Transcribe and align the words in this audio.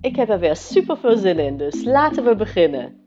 Ik 0.00 0.16
heb 0.16 0.28
er 0.28 0.38
weer 0.38 0.56
super 0.56 0.96
veel 0.96 1.16
zin 1.16 1.38
in, 1.38 1.56
dus 1.56 1.84
laten 1.84 2.24
we 2.24 2.36
beginnen. 2.36 3.06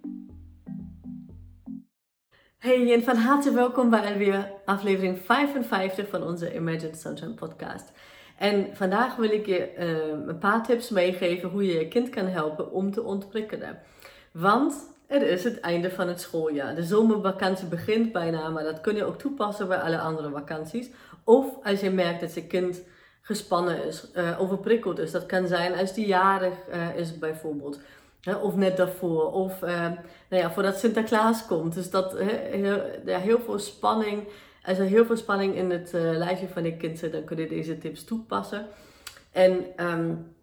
Hey 2.57 2.93
en 2.93 3.03
van 3.03 3.15
harte 3.15 3.51
welkom 3.51 3.89
bij 3.89 4.11
alweer 4.11 4.51
aflevering 4.65 5.19
55 5.19 6.07
van 6.07 6.23
onze 6.23 6.55
Imagine 6.55 6.95
Sunshine 6.95 7.33
podcast. 7.33 7.91
En 8.37 8.75
vandaag 8.75 9.15
wil 9.15 9.29
ik 9.31 9.45
je 9.45 9.73
uh, 9.79 10.27
een 10.27 10.37
paar 10.37 10.65
tips 10.65 10.89
meegeven 10.89 11.49
hoe 11.49 11.65
je 11.65 11.73
je 11.73 11.87
kind 11.87 12.09
kan 12.09 12.25
helpen 12.25 12.71
om 12.71 12.91
te 12.91 13.03
ontprikkelen. 13.03 13.79
Want 14.31 14.75
het 15.07 15.21
is 15.21 15.43
het 15.43 15.59
einde 15.59 15.91
van 15.91 16.07
het 16.07 16.21
schooljaar. 16.21 16.75
De 16.75 16.83
zomervakantie 16.83 17.67
begint 17.67 18.11
bijna, 18.11 18.49
maar 18.49 18.63
dat 18.63 18.81
kun 18.81 18.95
je 18.95 19.03
ook 19.03 19.17
toepassen 19.17 19.67
bij 19.67 19.81
alle 19.81 19.99
andere 19.99 20.29
vakanties. 20.29 20.89
Of 21.23 21.63
als 21.63 21.79
je 21.79 21.89
merkt 21.89 22.19
dat 22.19 22.33
je 22.33 22.47
kind 22.47 22.81
gespannen 23.21 23.85
is, 23.85 24.07
uh, 24.15 24.41
overprikkeld 24.41 24.99
is. 24.99 25.11
Dat 25.11 25.25
kan 25.25 25.47
zijn 25.47 25.75
als 25.75 25.93
die 25.93 26.07
jarig 26.07 26.53
uh, 26.73 26.95
is 26.95 27.17
bijvoorbeeld. 27.17 27.79
of 28.41 28.55
net 28.55 28.77
daarvoor. 28.77 29.31
Of 29.31 29.61
uh, 29.61 29.69
nou 30.29 30.41
ja, 30.41 30.51
voordat 30.51 30.79
Sinterklaas 30.79 31.45
komt. 31.45 31.73
Dus 31.73 31.89
dat 31.89 32.17
heel, 32.17 32.81
ja, 33.05 33.19
heel 33.19 33.39
veel 33.39 33.59
spanning. 33.59 34.27
Als 34.63 34.77
er 34.77 34.85
heel 34.85 35.05
veel 35.05 35.17
spanning 35.17 35.55
in 35.55 35.71
het 35.71 35.89
lijfje 35.93 36.47
van 36.47 36.63
je 36.63 36.77
kind 36.77 36.99
zit, 36.99 37.11
dan 37.11 37.23
kun 37.23 37.37
je 37.37 37.47
deze 37.47 37.77
tips 37.77 38.03
toepassen. 38.03 38.67
En 39.31 39.65
um, 39.85 40.33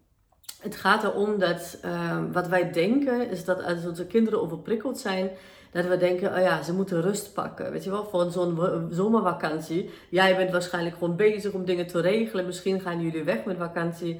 het 0.61 0.75
gaat 0.75 1.03
erom 1.03 1.39
dat 1.39 1.77
ehm, 1.81 2.31
wat 2.31 2.47
wij 2.47 2.71
denken 2.71 3.29
is 3.29 3.45
dat 3.45 3.63
als 3.63 3.85
onze 3.85 4.05
kinderen 4.05 4.41
overprikkeld 4.41 4.99
zijn, 4.99 5.29
dat 5.71 5.85
we 5.85 5.97
denken, 5.97 6.35
oh 6.35 6.41
ja, 6.41 6.63
ze 6.63 6.73
moeten 6.73 7.01
rust 7.01 7.33
pakken. 7.33 7.71
Weet 7.71 7.83
je 7.83 7.89
wel, 7.89 8.05
voor 8.05 8.31
zo'n 8.31 8.87
zomervakantie. 8.89 9.89
Jij 10.09 10.35
bent 10.35 10.51
waarschijnlijk 10.51 10.95
gewoon 10.97 11.15
bezig 11.15 11.51
om 11.51 11.65
dingen 11.65 11.87
te 11.87 12.01
regelen. 12.01 12.45
Misschien 12.45 12.81
gaan 12.81 13.01
jullie 13.01 13.23
weg 13.23 13.43
met 13.43 13.57
vakantie. 13.57 14.19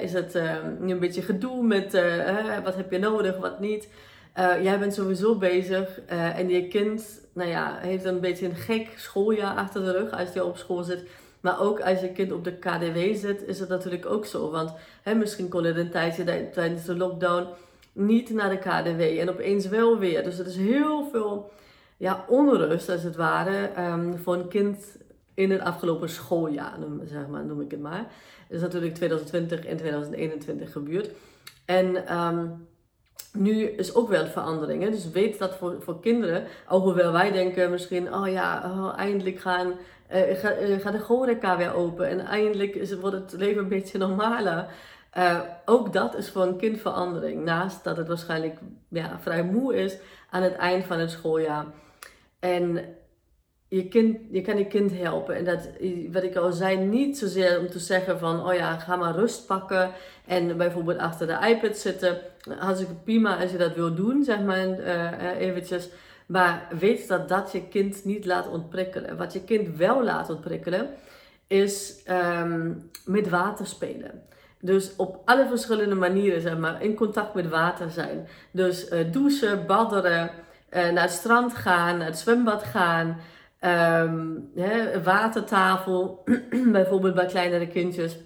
is 0.00 0.12
het 0.12 0.34
uh, 0.34 0.52
een 0.80 0.98
beetje 0.98 1.22
gedoe 1.22 1.62
met 1.62 1.94
uh, 1.94 2.58
wat 2.64 2.76
heb 2.76 2.90
je 2.90 2.98
nodig, 2.98 3.36
wat 3.36 3.60
niet. 3.60 3.88
Uh, 4.38 4.62
jij 4.62 4.78
bent 4.78 4.94
sowieso 4.94 5.34
bezig 5.34 6.00
en 6.06 6.48
je 6.48 6.68
kind 6.68 7.20
nou 7.32 7.48
ja, 7.50 7.78
heeft 7.80 8.04
een 8.04 8.20
beetje 8.20 8.46
een 8.46 8.56
gek 8.56 8.88
schooljaar 8.96 9.56
achter 9.56 9.84
de 9.84 9.92
rug 9.92 10.10
als 10.10 10.32
hij 10.32 10.42
op 10.42 10.56
school 10.56 10.82
zit. 10.82 11.04
Maar 11.40 11.60
ook 11.60 11.80
als 11.80 12.00
je 12.00 12.12
kind 12.12 12.32
op 12.32 12.44
de 12.44 12.56
KDW 12.58 13.14
zit, 13.14 13.42
is 13.46 13.60
het 13.60 13.68
natuurlijk 13.68 14.06
ook 14.06 14.26
zo. 14.26 14.50
Want 14.50 14.72
misschien 15.16 15.48
kon 15.48 15.64
het 15.64 15.76
een 15.76 15.90
tijdje 15.90 16.50
tijdens 16.50 16.84
de 16.84 16.96
lockdown 16.96 17.46
niet 17.98 18.30
naar 18.30 18.50
de 18.50 18.58
KDW 18.58 19.00
en 19.00 19.30
opeens 19.30 19.68
wel 19.68 19.98
weer. 19.98 20.22
Dus 20.24 20.38
er 20.38 20.46
is 20.46 20.56
heel 20.56 21.08
veel 21.12 21.50
ja, 21.96 22.24
onrust, 22.28 22.88
als 22.88 23.02
het 23.02 23.16
ware, 23.16 23.70
um, 23.78 24.18
voor 24.18 24.34
een 24.34 24.48
kind 24.48 24.96
in 25.34 25.50
het 25.50 25.60
afgelopen 25.60 26.08
schooljaar, 26.08 26.78
noem, 26.78 27.00
zeg 27.06 27.26
maar, 27.26 27.44
noem 27.44 27.60
ik 27.60 27.70
het 27.70 27.80
maar. 27.80 28.06
Dat 28.48 28.56
is 28.56 28.60
natuurlijk 28.60 28.94
2020 28.94 29.64
en 29.64 29.76
2021 29.76 30.72
gebeurd. 30.72 31.10
En 31.64 32.16
um, 32.16 32.68
nu 33.32 33.62
is 33.62 33.94
ook 33.94 34.08
wel 34.08 34.26
verandering. 34.26 34.90
Dus 34.90 35.10
weet 35.10 35.38
dat 35.38 35.54
voor, 35.54 35.76
voor 35.80 36.00
kinderen, 36.00 36.44
alhoewel 36.66 37.12
wij 37.12 37.32
denken 37.32 37.70
misschien, 37.70 38.14
oh 38.14 38.28
ja, 38.28 38.62
oh, 38.64 38.98
eindelijk 38.98 39.38
gaan, 39.38 39.66
uh, 40.14 40.36
ga, 40.38 40.58
uh, 40.58 40.78
gaat 40.80 40.92
de 40.92 40.98
horeca 40.98 41.56
weer 41.56 41.74
open 41.74 42.08
en 42.08 42.20
eindelijk 42.20 42.94
wordt 43.00 43.16
het 43.16 43.40
leven 43.40 43.62
een 43.62 43.68
beetje 43.68 43.98
normaler. 43.98 44.66
Uh, 45.16 45.40
ook 45.64 45.92
dat 45.92 46.14
is 46.16 46.30
voor 46.30 46.42
een 46.42 46.56
kind 46.56 46.80
verandering. 46.80 47.44
Naast 47.44 47.84
dat 47.84 47.96
het 47.96 48.08
waarschijnlijk 48.08 48.58
ja, 48.88 49.18
vrij 49.20 49.42
moe 49.42 49.76
is 49.76 49.96
aan 50.30 50.42
het 50.42 50.56
eind 50.56 50.84
van 50.84 50.98
het 50.98 51.10
schooljaar. 51.10 51.64
En 52.38 52.84
je, 53.68 53.88
kind, 53.88 54.18
je 54.30 54.40
kan 54.40 54.58
je 54.58 54.66
kind 54.66 54.92
helpen. 54.92 55.36
En 55.36 55.44
dat, 55.44 55.68
wat 56.12 56.22
ik 56.22 56.36
al 56.36 56.52
zei, 56.52 56.76
niet 56.76 57.18
zozeer 57.18 57.58
om 57.58 57.70
te 57.70 57.78
zeggen 57.78 58.18
van, 58.18 58.46
oh 58.46 58.54
ja, 58.54 58.78
ga 58.78 58.96
maar 58.96 59.14
rust 59.14 59.46
pakken 59.46 59.90
en 60.26 60.56
bijvoorbeeld 60.56 60.98
achter 60.98 61.26
de 61.26 61.48
iPad 61.48 61.76
zitten. 61.76 62.18
Hartstikke 62.58 62.94
prima 62.94 63.40
als 63.40 63.50
je 63.50 63.58
dat 63.58 63.74
wil 63.74 63.94
doen, 63.94 64.24
zeg 64.24 64.40
maar, 64.40 64.80
uh, 64.80 65.40
eventjes. 65.40 65.88
Maar 66.26 66.66
weet 66.78 67.08
dat 67.08 67.28
dat 67.28 67.52
je 67.52 67.68
kind 67.68 68.04
niet 68.04 68.24
laat 68.24 68.48
ontprikkelen. 68.48 69.16
Wat 69.16 69.32
je 69.32 69.44
kind 69.44 69.76
wel 69.76 70.04
laat 70.04 70.30
ontprikkelen, 70.30 70.88
is 71.46 72.04
um, 72.40 72.90
met 73.04 73.28
water 73.28 73.66
spelen. 73.66 74.22
Dus 74.60 74.96
op 74.96 75.22
alle 75.24 75.46
verschillende 75.48 75.94
manieren, 75.94 76.40
zeg 76.40 76.58
maar, 76.58 76.82
in 76.82 76.94
contact 76.94 77.34
met 77.34 77.48
water 77.48 77.90
zijn. 77.90 78.28
Dus 78.50 78.90
uh, 78.90 79.12
douchen, 79.12 79.66
badderen, 79.66 80.30
uh, 80.70 80.90
naar 80.90 81.02
het 81.02 81.10
strand 81.10 81.54
gaan, 81.54 81.98
naar 81.98 82.06
het 82.06 82.18
zwembad 82.18 82.62
gaan. 82.64 83.20
Hè, 84.54 85.02
watertafel, 85.02 86.24
bijvoorbeeld 86.78 87.14
bij 87.14 87.26
kleinere 87.26 87.68
kindjes, 87.68 88.16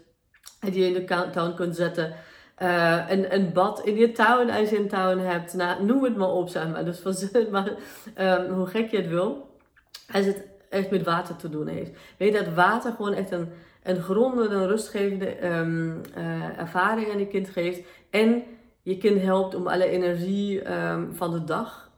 die 0.60 0.80
je 0.80 0.86
in 0.86 1.06
de 1.06 1.30
tuin 1.30 1.54
kunt 1.54 1.76
zetten. 1.76 2.14
Uh, 2.62 3.10
een, 3.10 3.34
een 3.34 3.52
bad 3.52 3.84
in 3.84 3.96
je 3.96 4.12
tuin, 4.12 4.50
als 4.50 4.70
je 4.70 4.78
een 4.78 4.88
tuin 4.88 5.18
hebt. 5.18 5.54
Nou, 5.54 5.84
noem 5.84 6.04
het 6.04 6.16
maar 6.16 6.30
op, 6.30 6.48
zeg 6.48 6.68
maar. 6.68 6.84
Dus 6.84 6.98
van, 6.98 7.14
maar 7.50 7.72
um, 8.18 8.52
hoe 8.52 8.66
gek 8.66 8.90
je 8.90 8.96
het 8.96 9.08
wil. 9.08 9.50
Als 10.12 10.24
het 10.24 10.46
echt 10.68 10.90
met 10.90 11.02
water 11.02 11.36
te 11.36 11.48
doen 11.48 11.66
heeft. 11.66 11.90
Weet 12.16 12.32
dat 12.32 12.54
water 12.54 12.92
gewoon 12.92 13.12
echt 13.12 13.30
een, 13.30 13.52
een 13.82 14.02
grondige, 14.02 14.54
een 14.54 14.66
rustgevende 14.66 15.46
um, 15.46 16.00
uh, 16.18 16.58
ervaring 16.58 17.12
aan 17.12 17.18
je 17.18 17.26
kind 17.26 17.48
geeft. 17.48 17.80
En 18.10 18.42
je 18.82 18.98
kind 18.98 19.22
helpt 19.22 19.54
om 19.54 19.66
alle 19.66 19.86
energie 19.86 20.72
um, 20.72 21.14
van 21.14 21.32
de 21.32 21.44
dag 21.44 21.90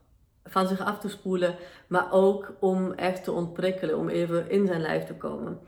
van 0.45 0.69
zich 0.69 0.81
af 0.81 0.99
te 0.99 1.09
spoelen, 1.09 1.55
maar 1.87 2.13
ook 2.13 2.53
om 2.61 2.93
echt 2.93 3.25
te 3.25 3.33
ontprikkelen, 3.33 3.99
om 3.99 4.09
even 4.09 4.51
in 4.51 4.67
zijn 4.67 4.81
lijf 4.81 5.05
te 5.05 5.15
komen. 5.15 5.59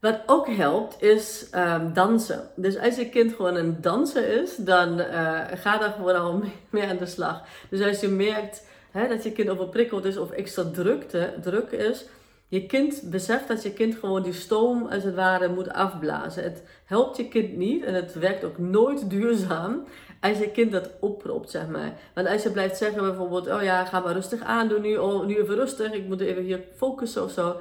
Wat 0.00 0.20
ook 0.26 0.46
helpt 0.46 1.02
is 1.02 1.50
um, 1.54 1.92
dansen. 1.92 2.48
Dus 2.56 2.78
als 2.78 2.96
je 2.96 3.08
kind 3.08 3.34
gewoon 3.34 3.56
een 3.56 3.80
danser 3.80 4.42
is, 4.42 4.56
dan 4.56 5.00
uh, 5.00 5.40
ga 5.54 5.78
daar 5.78 5.92
gewoon 5.92 6.16
al 6.16 6.42
mee 6.70 6.88
aan 6.88 6.96
de 6.96 7.06
slag. 7.06 7.42
Dus 7.70 7.82
als 7.82 8.00
je 8.00 8.08
merkt 8.08 8.66
hè, 8.90 9.08
dat 9.08 9.22
je 9.24 9.32
kind 9.32 9.48
overprikkeld 9.48 10.04
is 10.04 10.16
of 10.16 10.30
extra 10.30 10.64
drukte, 10.72 11.34
druk 11.42 11.70
is, 11.70 12.04
je 12.52 12.66
kind 12.66 13.02
beseft 13.10 13.48
dat 13.48 13.62
je 13.62 13.72
kind 13.72 13.94
gewoon 13.94 14.22
die 14.22 14.32
stoom 14.32 14.86
als 14.86 15.04
het 15.04 15.14
ware 15.14 15.48
moet 15.48 15.72
afblazen. 15.72 16.42
Het 16.42 16.62
helpt 16.84 17.16
je 17.16 17.28
kind 17.28 17.56
niet 17.56 17.84
en 17.84 17.94
het 17.94 18.14
werkt 18.14 18.44
ook 18.44 18.58
nooit 18.58 19.10
duurzaam 19.10 19.84
als 20.20 20.38
je 20.38 20.50
kind 20.50 20.72
dat 20.72 20.90
oproept, 21.00 21.50
zeg 21.50 21.68
maar. 21.68 21.92
Want 22.14 22.28
als 22.28 22.42
je 22.42 22.50
blijft 22.50 22.76
zeggen 22.76 23.02
bijvoorbeeld, 23.02 23.48
oh 23.50 23.62
ja, 23.62 23.84
ga 23.84 24.00
maar 24.00 24.12
rustig 24.12 24.40
aandoen 24.42 24.82
nu, 24.82 24.96
oh, 24.96 25.26
nu 25.26 25.36
even 25.36 25.54
rustig, 25.54 25.92
ik 25.92 26.06
moet 26.06 26.20
even 26.20 26.42
hier 26.42 26.60
focussen 26.76 27.24
of 27.24 27.30
zo. 27.30 27.56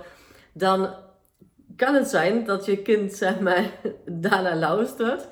Dan 0.54 0.89
kan 1.75 1.95
het 1.95 2.07
zijn 2.07 2.45
dat 2.45 2.66
je 2.66 2.77
kind, 2.77 3.13
zeg 3.13 3.39
maar, 3.39 3.71
daarna 4.06 4.56
luistert. 4.56 5.27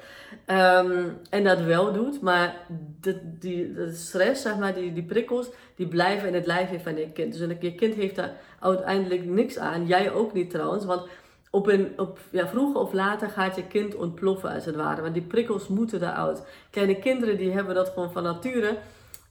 Um, 0.51 1.17
en 1.29 1.43
dat 1.43 1.61
wel 1.61 1.93
doet, 1.93 2.21
maar 2.21 2.55
de, 3.01 3.19
die, 3.39 3.73
de 3.73 3.93
stress, 3.93 4.41
zeg 4.41 4.57
maar, 4.57 4.73
die, 4.73 4.93
die 4.93 5.03
prikkels, 5.03 5.49
die 5.75 5.87
blijven 5.87 6.27
in 6.27 6.33
het 6.33 6.45
lijfje 6.45 6.79
van 6.79 6.95
je 6.95 7.11
kind. 7.11 7.37
Dus 7.37 7.55
je 7.59 7.75
kind 7.75 7.95
heeft 7.95 8.15
daar 8.15 8.33
uiteindelijk 8.59 9.25
niks 9.25 9.57
aan. 9.57 9.87
Jij 9.87 10.11
ook 10.11 10.33
niet 10.33 10.49
trouwens, 10.49 10.85
want 10.85 11.07
op 11.49 11.67
een, 11.67 11.93
op, 11.97 12.19
ja, 12.29 12.47
vroeger 12.47 12.81
of 12.81 12.93
later 12.93 13.29
gaat 13.29 13.55
je 13.55 13.67
kind 13.67 13.95
ontploffen 13.95 14.53
als 14.53 14.65
het 14.65 14.75
ware. 14.75 15.01
Want 15.01 15.13
die 15.13 15.23
prikkels 15.23 15.67
moeten 15.67 16.01
eruit. 16.01 16.43
Kleine 16.69 16.99
kinderen 16.99 17.37
die 17.37 17.51
hebben 17.51 17.75
dat 17.75 17.89
gewoon 17.89 18.11
van 18.11 18.23
nature. 18.23 18.77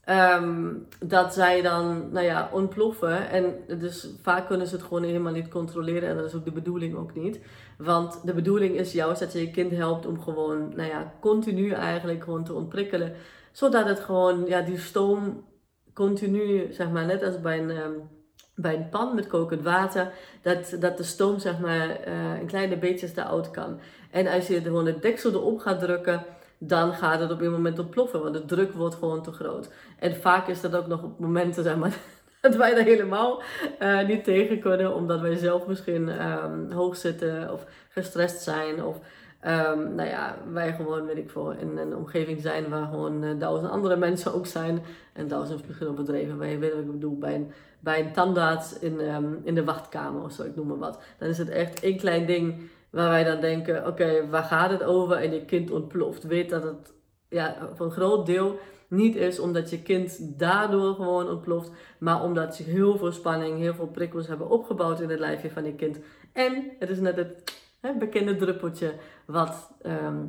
Um, 0.09 0.87
dat 1.05 1.33
zij 1.33 1.61
dan, 1.61 2.09
nou 2.11 2.25
ja, 2.25 2.49
ontploffen. 2.53 3.29
En 3.29 3.55
dus 3.79 4.09
vaak 4.21 4.47
kunnen 4.47 4.67
ze 4.67 4.75
het 4.75 4.83
gewoon 4.83 5.03
helemaal 5.03 5.33
niet 5.33 5.47
controleren. 5.47 6.09
En 6.09 6.15
dat 6.15 6.25
is 6.25 6.35
ook 6.35 6.45
de 6.45 6.51
bedoeling 6.51 6.95
ook 6.95 7.15
niet. 7.15 7.39
Want 7.77 8.25
de 8.25 8.33
bedoeling 8.33 8.75
is 8.75 8.91
juist 8.91 9.19
dat 9.19 9.33
je 9.33 9.39
je 9.39 9.51
kind 9.51 9.71
helpt 9.71 10.05
om 10.05 10.21
gewoon, 10.21 10.73
nou 10.75 10.89
ja, 10.89 11.13
continu 11.19 11.71
eigenlijk 11.71 12.23
gewoon 12.23 12.43
te 12.43 12.53
ontprikkelen. 12.53 13.13
Zodat 13.51 13.85
het 13.85 13.99
gewoon, 13.99 14.45
ja, 14.45 14.61
die 14.61 14.77
stoom 14.77 15.45
continu, 15.93 16.73
zeg 16.73 16.89
maar, 16.89 17.05
net 17.05 17.23
als 17.23 17.41
bij 17.41 17.59
een... 17.59 17.69
Um, 17.69 18.17
bij 18.55 18.75
een 18.75 18.89
pan 18.89 19.15
met 19.15 19.27
kokend 19.27 19.63
water, 19.63 20.11
dat, 20.41 20.75
dat 20.79 20.97
de 20.97 21.03
stoom 21.03 21.39
zeg 21.39 21.59
maar 21.59 21.87
uh, 22.07 22.39
in 22.39 22.47
kleine 22.47 22.77
beetjes 22.77 23.15
eruit 23.15 23.51
kan. 23.51 23.79
En 24.11 24.27
als 24.27 24.47
je 24.47 24.61
gewoon 24.61 24.85
het 24.85 25.01
deksel 25.01 25.31
erop 25.31 25.59
gaat 25.59 25.79
drukken, 25.79 26.25
dan 26.59 26.93
gaat 26.93 27.19
het 27.19 27.31
op 27.31 27.41
een 27.41 27.51
moment 27.51 27.79
ontploffen, 27.79 28.21
want 28.21 28.33
de 28.33 28.45
druk 28.45 28.73
wordt 28.73 28.95
gewoon 28.95 29.21
te 29.21 29.31
groot. 29.31 29.69
En 29.99 30.15
vaak 30.15 30.47
is 30.47 30.61
dat 30.61 30.75
ook 30.75 30.87
nog 30.87 31.03
op 31.03 31.19
momenten 31.19 31.63
zeg 31.63 31.77
maar, 31.77 31.97
dat 32.41 32.55
wij 32.55 32.77
er 32.77 32.83
helemaal 32.83 33.41
uh, 33.81 34.07
niet 34.07 34.23
tegen 34.23 34.59
kunnen, 34.59 34.95
omdat 34.95 35.19
wij 35.21 35.35
zelf 35.35 35.67
misschien 35.67 36.27
um, 36.27 36.71
hoog 36.71 36.95
zitten 36.95 37.53
of 37.53 37.65
gestrest 37.89 38.41
zijn 38.41 38.83
of 38.83 38.99
Um, 39.47 39.95
nou 39.95 40.09
ja, 40.09 40.37
wij 40.51 40.73
gewoon, 40.73 41.05
weet 41.05 41.17
ik 41.17 41.29
veel, 41.29 41.51
in 41.51 41.77
een 41.77 41.95
omgeving 41.95 42.41
zijn 42.41 42.69
waar 42.69 42.87
gewoon 42.87 43.23
uh, 43.23 43.39
duizend 43.39 43.71
andere 43.71 43.95
mensen 43.95 44.33
ook 44.33 44.45
zijn. 44.45 44.81
En 45.13 45.27
duizend 45.27 45.67
misschien 45.67 45.95
bedrijven, 45.95 46.37
waar 46.37 46.47
je 46.47 46.57
weet 46.57 46.71
wat 46.71 46.81
ik 46.81 46.91
bedoel, 46.91 47.17
bij 47.17 47.35
een, 47.35 47.51
bij 47.79 47.99
een 47.99 48.13
tandarts 48.13 48.79
in, 48.79 48.99
um, 48.99 49.39
in 49.43 49.55
de 49.55 49.63
wachtkamer 49.63 50.23
of 50.23 50.31
zo, 50.31 50.43
ik 50.43 50.55
noem 50.55 50.67
maar 50.67 50.77
wat. 50.77 50.99
Dan 51.17 51.29
is 51.29 51.37
het 51.37 51.49
echt 51.49 51.79
één 51.79 51.97
klein 51.97 52.25
ding 52.25 52.69
waar 52.91 53.09
wij 53.09 53.23
dan 53.23 53.39
denken, 53.39 53.87
oké, 53.87 54.29
waar 54.29 54.43
gaat 54.43 54.71
het 54.71 54.83
over? 54.83 55.17
En 55.17 55.33
je 55.33 55.45
kind 55.45 55.71
ontploft. 55.71 56.23
Weet 56.23 56.49
dat 56.49 56.63
het 56.63 56.93
ja, 57.29 57.69
voor 57.75 57.85
een 57.85 57.91
groot 57.91 58.25
deel 58.25 58.59
niet 58.87 59.15
is 59.15 59.39
omdat 59.39 59.69
je 59.69 59.81
kind 59.81 60.39
daardoor 60.39 60.95
gewoon 60.95 61.29
ontploft, 61.29 61.71
maar 61.99 62.23
omdat 62.23 62.57
je 62.57 62.63
heel 62.63 62.97
veel 62.97 63.11
spanning, 63.11 63.57
heel 63.57 63.73
veel 63.73 63.87
prikkels 63.87 64.27
hebben 64.27 64.49
opgebouwd 64.49 64.99
in 64.99 65.09
het 65.09 65.19
lijfje 65.19 65.51
van 65.51 65.65
je 65.65 65.75
kind. 65.75 65.99
En 66.33 66.71
het 66.79 66.89
is 66.89 66.99
net 66.99 67.15
het 67.15 67.43
hè, 67.79 67.93
bekende 67.93 68.35
druppeltje 68.35 68.93
wat 69.25 69.71
ehm, 69.81 70.25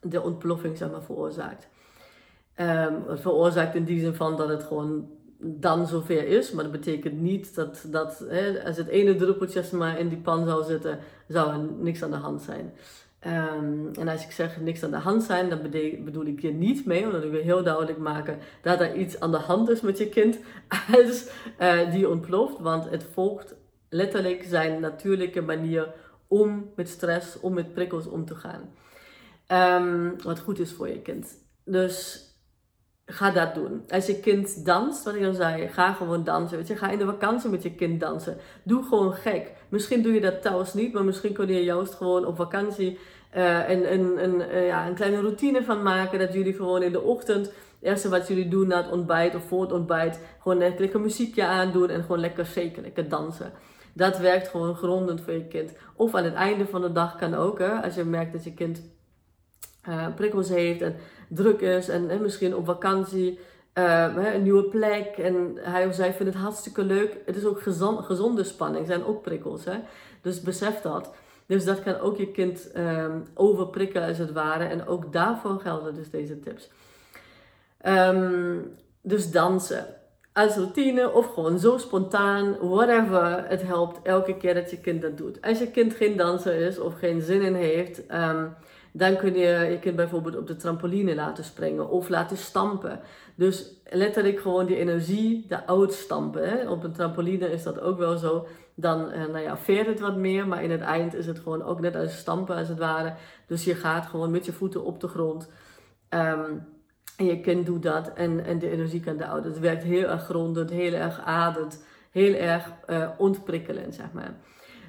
de 0.00 0.22
ontploffing 0.22 0.76
zeg 0.76 0.90
maar, 0.90 1.02
veroorzaakt. 1.02 1.68
Het 2.54 3.20
veroorzaakt 3.20 3.74
in 3.74 3.84
die 3.84 4.00
zin 4.00 4.14
van 4.14 4.36
dat 4.36 4.48
het 4.48 4.62
gewoon 4.62 5.10
dan 5.38 5.86
zover 5.86 6.26
is, 6.26 6.52
maar 6.52 6.64
dat 6.64 6.72
betekent 6.72 7.20
niet 7.20 7.54
dat, 7.54 7.86
dat 7.90 8.18
hè, 8.28 8.64
als 8.64 8.76
het 8.76 8.88
ene 8.88 9.14
druppeltje 9.14 9.76
maar 9.76 9.98
in 9.98 10.08
die 10.08 10.18
pan 10.18 10.46
zou 10.46 10.64
zitten, 10.64 10.98
zou 11.28 11.52
er 11.52 11.58
niks 11.78 12.02
aan 12.02 12.10
de 12.10 12.16
hand 12.16 12.42
zijn. 12.42 12.72
Um, 13.26 13.90
en 13.94 14.08
als 14.08 14.24
ik 14.24 14.30
zeg 14.30 14.60
niks 14.60 14.82
aan 14.82 14.90
de 14.90 14.96
hand 14.96 15.22
zijn, 15.22 15.48
dan 15.48 15.62
bedoel 16.04 16.26
ik 16.26 16.40
je 16.40 16.52
niet 16.52 16.86
mee, 16.86 17.04
omdat 17.04 17.24
ik 17.24 17.30
wil 17.30 17.42
heel 17.42 17.62
duidelijk 17.62 17.98
maken 17.98 18.38
dat 18.62 18.80
er 18.80 18.94
iets 18.94 19.20
aan 19.20 19.30
de 19.30 19.38
hand 19.38 19.68
is 19.68 19.80
met 19.80 19.98
je 19.98 20.08
kind 20.08 20.38
uh, 21.60 21.90
die 21.90 22.08
ontploft. 22.08 22.58
Want 22.58 22.90
het 22.90 23.04
volgt 23.12 23.54
letterlijk 23.88 24.44
zijn 24.44 24.80
natuurlijke 24.80 25.40
manier 25.40 25.92
om 26.26 26.70
met 26.76 26.88
stress, 26.88 27.40
om 27.40 27.54
met 27.54 27.74
prikkels 27.74 28.06
om 28.06 28.24
te 28.24 28.34
gaan. 28.34 28.70
Um, 29.82 30.22
wat 30.22 30.38
goed 30.38 30.58
is 30.58 30.72
voor 30.72 30.88
je 30.88 31.02
kind. 31.02 31.44
Dus 31.64 32.25
ga 33.06 33.30
dat 33.30 33.54
doen. 33.54 33.84
Als 33.88 34.06
je 34.06 34.20
kind 34.20 34.64
danst, 34.64 35.04
wat 35.04 35.14
ik 35.14 35.24
al 35.24 35.34
zei, 35.34 35.68
ga 35.68 35.92
gewoon 35.92 36.24
dansen. 36.24 36.56
Weet 36.56 36.66
je, 36.66 36.76
ga 36.76 36.90
in 36.90 36.98
de 36.98 37.04
vakantie 37.04 37.50
met 37.50 37.62
je 37.62 37.74
kind 37.74 38.00
dansen. 38.00 38.36
Doe 38.62 38.82
gewoon 38.82 39.12
gek. 39.12 39.52
Misschien 39.68 40.02
doe 40.02 40.12
je 40.12 40.20
dat 40.20 40.42
thuis 40.42 40.74
niet, 40.74 40.92
maar 40.92 41.04
misschien 41.04 41.32
kun 41.32 41.48
je 41.48 41.64
juist 41.64 41.94
gewoon 41.94 42.26
op 42.26 42.36
vakantie 42.36 42.98
uh, 43.36 43.68
een, 43.68 43.92
een, 43.92 44.24
een, 44.24 44.40
uh, 44.40 44.66
ja, 44.66 44.86
een 44.86 44.94
kleine 44.94 45.20
routine 45.20 45.64
van 45.64 45.82
maken. 45.82 46.18
Dat 46.18 46.32
jullie 46.32 46.54
gewoon 46.54 46.82
in 46.82 46.92
de 46.92 47.00
ochtend, 47.00 47.46
het 47.46 47.54
eerste 47.80 48.08
wat 48.08 48.28
jullie 48.28 48.48
doen 48.48 48.66
na 48.66 48.76
het 48.76 48.92
ontbijt 48.92 49.34
of 49.34 49.42
voor 49.48 49.62
het 49.62 49.72
ontbijt, 49.72 50.20
gewoon 50.40 50.58
lekker 50.58 51.00
muziekje 51.00 51.44
aandoen 51.44 51.88
en 51.88 52.00
gewoon 52.00 52.20
lekker 52.20 52.46
zeker, 52.46 52.82
lekker 52.82 53.08
dansen. 53.08 53.52
Dat 53.92 54.18
werkt 54.18 54.48
gewoon 54.48 54.74
grondend 54.74 55.20
voor 55.20 55.32
je 55.32 55.46
kind. 55.46 55.72
Of 55.96 56.14
aan 56.14 56.24
het 56.24 56.34
einde 56.34 56.66
van 56.66 56.80
de 56.80 56.92
dag 56.92 57.16
kan 57.16 57.34
ook, 57.34 57.58
hè, 57.58 57.82
als 57.82 57.94
je 57.94 58.04
merkt 58.04 58.32
dat 58.32 58.44
je 58.44 58.54
kind 58.54 58.82
uh, 59.88 60.06
prikkels 60.14 60.48
heeft 60.48 60.82
en 60.82 60.96
druk 61.28 61.60
is 61.60 61.88
en, 61.88 62.10
en 62.10 62.22
misschien 62.22 62.56
op 62.56 62.64
vakantie. 62.64 63.38
Uh, 63.74 64.32
een 64.34 64.42
nieuwe 64.42 64.64
plek 64.64 65.16
en 65.16 65.58
hij 65.60 65.86
of 65.86 65.94
zij 65.94 66.12
vindt 66.12 66.32
het 66.32 66.42
hartstikke 66.42 66.84
leuk. 66.84 67.16
Het 67.26 67.36
is 67.36 67.44
ook 67.44 67.62
gezond, 67.62 68.04
gezonde 68.04 68.44
spanning, 68.44 68.86
zijn 68.86 69.04
ook 69.04 69.22
prikkels. 69.22 69.64
Hè? 69.64 69.76
Dus 70.20 70.40
besef 70.40 70.80
dat. 70.80 71.14
Dus 71.46 71.64
dat 71.64 71.82
kan 71.82 72.00
ook 72.00 72.16
je 72.16 72.30
kind 72.30 72.70
um, 72.76 73.24
overprikken 73.34 74.02
als 74.02 74.18
het 74.18 74.32
ware. 74.32 74.64
En 74.64 74.86
ook 74.86 75.12
daarvoor 75.12 75.60
gelden 75.60 75.94
dus 75.94 76.10
deze 76.10 76.40
tips. 76.40 76.70
Um, 77.86 78.76
dus 79.00 79.30
dansen. 79.30 79.86
Als 80.36 80.56
routine 80.56 81.12
of 81.12 81.34
gewoon 81.34 81.58
zo 81.58 81.78
spontaan, 81.78 82.56
whatever. 82.60 83.44
Het 83.48 83.62
helpt 83.62 83.98
elke 84.02 84.36
keer 84.36 84.54
dat 84.54 84.70
je 84.70 84.80
kind 84.80 85.02
dat 85.02 85.16
doet. 85.16 85.42
Als 85.42 85.58
je 85.58 85.70
kind 85.70 85.94
geen 85.94 86.16
danser 86.16 86.54
is 86.54 86.78
of 86.78 86.98
geen 86.98 87.20
zin 87.20 87.42
in 87.42 87.54
heeft, 87.54 88.02
um, 88.12 88.54
dan 88.92 89.16
kun 89.16 89.34
je 89.34 89.68
je 89.70 89.78
kind 89.80 89.96
bijvoorbeeld 89.96 90.36
op 90.36 90.46
de 90.46 90.56
trampoline 90.56 91.14
laten 91.14 91.44
springen 91.44 91.88
of 91.88 92.08
laten 92.08 92.36
stampen. 92.36 93.00
Dus 93.34 93.72
letterlijk 93.84 94.40
gewoon 94.40 94.66
die 94.66 94.76
energie 94.76 95.44
de 95.48 95.66
uitstampen. 95.66 96.48
Hè? 96.48 96.70
Op 96.70 96.84
een 96.84 96.92
trampoline 96.92 97.52
is 97.52 97.62
dat 97.62 97.80
ook 97.80 97.98
wel 97.98 98.16
zo. 98.16 98.46
Dan 98.74 99.10
eh, 99.10 99.20
nou 99.20 99.38
ja, 99.38 99.56
veert 99.56 99.86
het 99.86 100.00
wat 100.00 100.16
meer, 100.16 100.48
maar 100.48 100.62
in 100.62 100.70
het 100.70 100.80
eind 100.80 101.14
is 101.14 101.26
het 101.26 101.38
gewoon 101.38 101.62
ook 101.62 101.80
net 101.80 101.96
als 101.96 102.18
stampen 102.18 102.56
als 102.56 102.68
het 102.68 102.78
ware. 102.78 103.14
Dus 103.46 103.64
je 103.64 103.74
gaat 103.74 104.06
gewoon 104.06 104.30
met 104.30 104.44
je 104.44 104.52
voeten 104.52 104.84
op 104.84 105.00
de 105.00 105.08
grond. 105.08 105.48
Um, 106.10 106.74
en 107.16 107.24
je 107.24 107.40
kind 107.40 107.66
doet 107.66 107.82
dat 107.82 108.12
en, 108.14 108.44
en 108.44 108.58
de 108.58 108.70
energie 108.70 109.00
kan 109.00 109.20
houden. 109.20 109.50
Het 109.50 109.60
werkt 109.60 109.82
heel 109.82 110.08
erg 110.08 110.24
grondend, 110.24 110.70
heel 110.70 110.92
erg 110.92 111.20
adend, 111.24 111.84
heel 112.10 112.34
erg 112.34 112.70
uh, 112.88 113.08
ontprikkelend, 113.18 113.94
zeg 113.94 114.06
maar. 114.12 114.34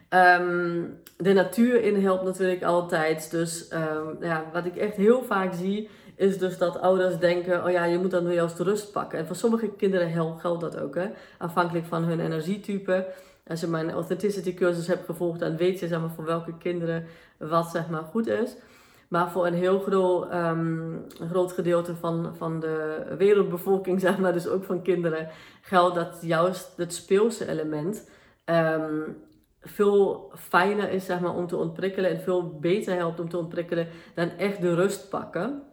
Um, 0.09 0.99
de 1.17 1.33
natuur 1.33 1.83
in 1.83 2.03
helpt 2.03 2.23
natuurlijk 2.23 2.63
altijd. 2.63 3.31
Dus 3.31 3.71
um, 3.73 4.17
ja, 4.19 4.45
wat 4.53 4.65
ik 4.65 4.75
echt 4.75 4.95
heel 4.95 5.23
vaak 5.23 5.53
zie, 5.53 5.89
is 6.15 6.37
dus 6.37 6.57
dat 6.57 6.79
ouders 6.79 7.17
denken: 7.17 7.63
oh 7.63 7.71
ja, 7.71 7.85
je 7.85 7.97
moet 7.97 8.11
dan 8.11 8.27
nu 8.27 8.33
juist 8.33 8.59
rust 8.59 8.91
pakken. 8.91 9.19
En 9.19 9.27
voor 9.27 9.35
sommige 9.35 9.69
kinderen 9.69 10.39
geldt 10.39 10.61
dat 10.61 10.79
ook, 10.79 10.95
hè? 10.95 11.05
afhankelijk 11.37 11.85
van 11.85 12.03
hun 12.03 12.19
energietype. 12.19 13.05
Als 13.47 13.59
je 13.59 13.67
mijn 13.67 13.91
authenticity 13.91 14.53
cursus 14.53 14.87
hebt 14.87 15.05
gevolgd, 15.05 15.39
dan 15.39 15.57
weet 15.57 15.79
je 15.79 15.87
zeg 15.87 15.99
maar, 15.99 16.09
voor 16.15 16.25
welke 16.25 16.57
kinderen 16.57 17.05
wat 17.37 17.69
zeg 17.71 17.89
maar, 17.89 18.03
goed 18.03 18.27
is. 18.27 18.55
Maar 19.07 19.31
voor 19.31 19.47
een 19.47 19.53
heel 19.53 19.79
groot, 19.79 20.33
um, 20.33 21.05
groot 21.29 21.51
gedeelte 21.51 21.95
van, 21.95 22.35
van 22.37 22.59
de 22.59 23.05
wereldbevolking, 23.17 23.99
zeg 24.07 24.17
maar, 24.17 24.33
dus 24.33 24.47
ook 24.47 24.63
van 24.63 24.81
kinderen, 24.81 25.27
geldt 25.61 25.95
dat 25.95 26.17
juist 26.21 26.73
het 26.77 26.93
speelse 26.93 27.47
element 27.47 28.09
um, 28.45 29.17
veel 29.61 30.31
fijner 30.35 30.89
is 30.89 31.05
zeg 31.05 31.19
maar, 31.19 31.35
om 31.35 31.47
te 31.47 31.57
ontprikkelen 31.57 32.09
en 32.09 32.19
veel 32.19 32.59
beter 32.59 32.95
helpt 32.95 33.19
om 33.19 33.29
te 33.29 33.37
ontprikkelen 33.37 33.87
dan 34.15 34.29
echt 34.29 34.61
de 34.61 34.75
rust 34.75 35.09
pakken. 35.09 35.63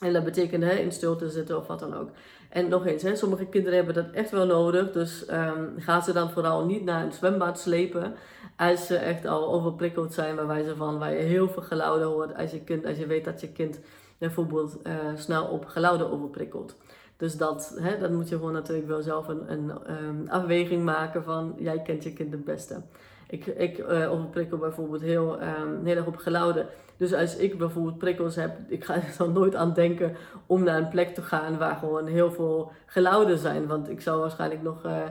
En 0.00 0.12
dat 0.12 0.24
betekent 0.24 0.62
hè, 0.62 0.72
in 0.72 0.92
stilte 0.92 1.30
zitten 1.30 1.56
of 1.56 1.66
wat 1.66 1.78
dan 1.78 1.94
ook. 1.94 2.10
En 2.50 2.68
nog 2.68 2.86
eens, 2.86 3.02
hè, 3.02 3.16
sommige 3.16 3.46
kinderen 3.46 3.76
hebben 3.76 3.94
dat 3.94 4.10
echt 4.12 4.30
wel 4.30 4.46
nodig. 4.46 4.92
Dus 4.92 5.30
um, 5.30 5.74
ga 5.76 6.00
ze 6.00 6.12
dan 6.12 6.30
vooral 6.30 6.64
niet 6.66 6.84
naar 6.84 7.04
een 7.04 7.12
zwembad 7.12 7.58
slepen. 7.58 8.14
Als 8.56 8.86
ze 8.86 8.96
echt 8.96 9.26
al 9.26 9.52
overprikkeld 9.52 10.14
zijn, 10.14 10.36
bij 10.36 10.46
wijze 10.46 10.76
van 10.76 10.98
waar 10.98 11.12
je 11.12 11.22
heel 11.22 11.48
veel 11.48 11.62
geluiden 11.62 12.08
hoort. 12.08 12.34
Als 12.36 12.50
je, 12.50 12.60
kind, 12.60 12.86
als 12.86 12.98
je 12.98 13.06
weet 13.06 13.24
dat 13.24 13.40
je 13.40 13.52
kind 13.52 13.80
bijvoorbeeld 14.18 14.76
uh, 14.86 14.94
snel 15.14 15.44
op 15.44 15.64
geluiden 15.64 16.10
overprikkelt. 16.10 16.76
Dus 17.16 17.36
dat, 17.36 17.76
hè, 17.80 17.98
dan 17.98 18.14
moet 18.14 18.28
je 18.28 18.36
gewoon 18.36 18.52
natuurlijk 18.52 18.88
wel 18.88 19.02
zelf 19.02 19.28
een, 19.28 19.52
een 19.52 19.70
um, 19.70 20.28
afweging 20.28 20.84
maken 20.84 21.24
van 21.24 21.54
jij 21.58 21.82
kent 21.82 22.04
je 22.04 22.12
kind 22.12 22.32
het 22.32 22.44
beste. 22.44 22.82
Ik, 23.28 23.46
ik 23.46 23.78
uh, 23.78 24.12
overprikkel 24.12 24.58
bijvoorbeeld 24.58 25.02
heel, 25.02 25.42
um, 25.42 25.84
heel 25.84 25.96
erg 25.96 26.06
op 26.06 26.16
geluiden. 26.16 26.66
Dus 26.96 27.12
als 27.12 27.36
ik 27.36 27.58
bijvoorbeeld 27.58 27.98
prikkels 27.98 28.36
heb, 28.36 28.56
ik 28.68 28.84
ga 28.84 28.94
er 29.04 29.14
dan 29.18 29.32
nooit 29.32 29.54
aan 29.54 29.72
denken 29.72 30.16
om 30.46 30.62
naar 30.62 30.78
een 30.78 30.88
plek 30.88 31.14
te 31.14 31.22
gaan 31.22 31.58
waar 31.58 31.76
gewoon 31.76 32.06
heel 32.06 32.32
veel 32.32 32.72
geluiden 32.86 33.38
zijn. 33.38 33.66
Want 33.66 33.90
ik 33.90 34.00
zou 34.00 34.20
waarschijnlijk 34.20 34.62
nog, 34.62 34.84
uh, 34.86 35.02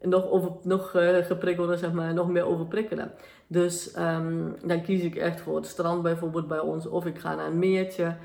nog, 0.00 0.30
over, 0.30 0.50
nog 0.62 0.94
uh, 0.96 1.76
zeg 1.76 1.92
maar, 1.92 2.14
nog 2.14 2.28
meer 2.28 2.46
overprikkelen. 2.46 3.12
Dus 3.46 3.96
um, 3.98 4.56
dan 4.64 4.82
kies 4.82 5.02
ik 5.02 5.16
echt 5.16 5.40
voor 5.40 5.56
het 5.56 5.66
strand 5.66 6.02
bijvoorbeeld 6.02 6.48
bij 6.48 6.60
ons. 6.60 6.86
Of 6.86 7.06
ik 7.06 7.18
ga 7.18 7.34
naar 7.34 7.46
een 7.46 7.58
meertje. 7.58 8.16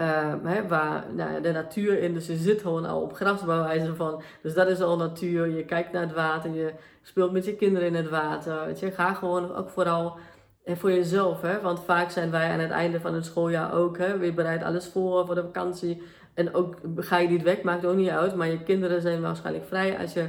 Uh, 0.00 0.34
hè, 0.42 0.68
waar 0.68 1.04
nou, 1.14 1.40
de 1.40 1.52
natuur 1.52 1.98
in, 1.98 2.14
dus 2.14 2.26
je 2.26 2.36
zit 2.36 2.60
gewoon 2.60 2.84
al 2.84 3.00
op 3.00 3.14
gras 3.14 3.44
bij 3.44 3.58
wijze 3.58 3.94
van. 3.94 4.22
Dus 4.42 4.54
dat 4.54 4.68
is 4.68 4.80
al 4.80 4.96
natuur. 4.96 5.48
Je 5.48 5.64
kijkt 5.64 5.92
naar 5.92 6.02
het 6.02 6.12
water, 6.12 6.50
je 6.50 6.72
speelt 7.02 7.32
met 7.32 7.44
je 7.44 7.54
kinderen 7.54 7.88
in 7.88 7.94
het 7.94 8.08
water. 8.08 8.66
Weet 8.66 8.78
je, 8.78 8.90
ga 8.90 9.14
gewoon 9.14 9.54
ook 9.54 9.70
vooral 9.70 10.18
en 10.66 10.76
voor 10.76 10.92
jezelf, 10.92 11.40
hè? 11.40 11.60
want 11.60 11.80
vaak 11.84 12.10
zijn 12.10 12.30
wij 12.30 12.50
aan 12.50 12.60
het 12.60 12.70
einde 12.70 13.00
van 13.00 13.14
het 13.14 13.24
schooljaar 13.24 13.72
ook, 13.74 13.98
hè? 13.98 14.12
je 14.12 14.32
bereidt 14.32 14.64
alles 14.64 14.86
voor 14.86 15.26
voor 15.26 15.34
de 15.34 15.42
vakantie. 15.42 16.02
En 16.34 16.54
ook 16.54 16.76
ga 16.96 17.18
je 17.18 17.28
niet 17.28 17.42
weg, 17.42 17.62
maakt 17.62 17.84
ook 17.84 17.96
niet 17.96 18.08
uit, 18.08 18.34
maar 18.34 18.48
je 18.48 18.62
kinderen 18.62 19.00
zijn 19.00 19.20
waarschijnlijk 19.20 19.66
vrij 19.66 19.98
als 19.98 20.12
je 20.12 20.28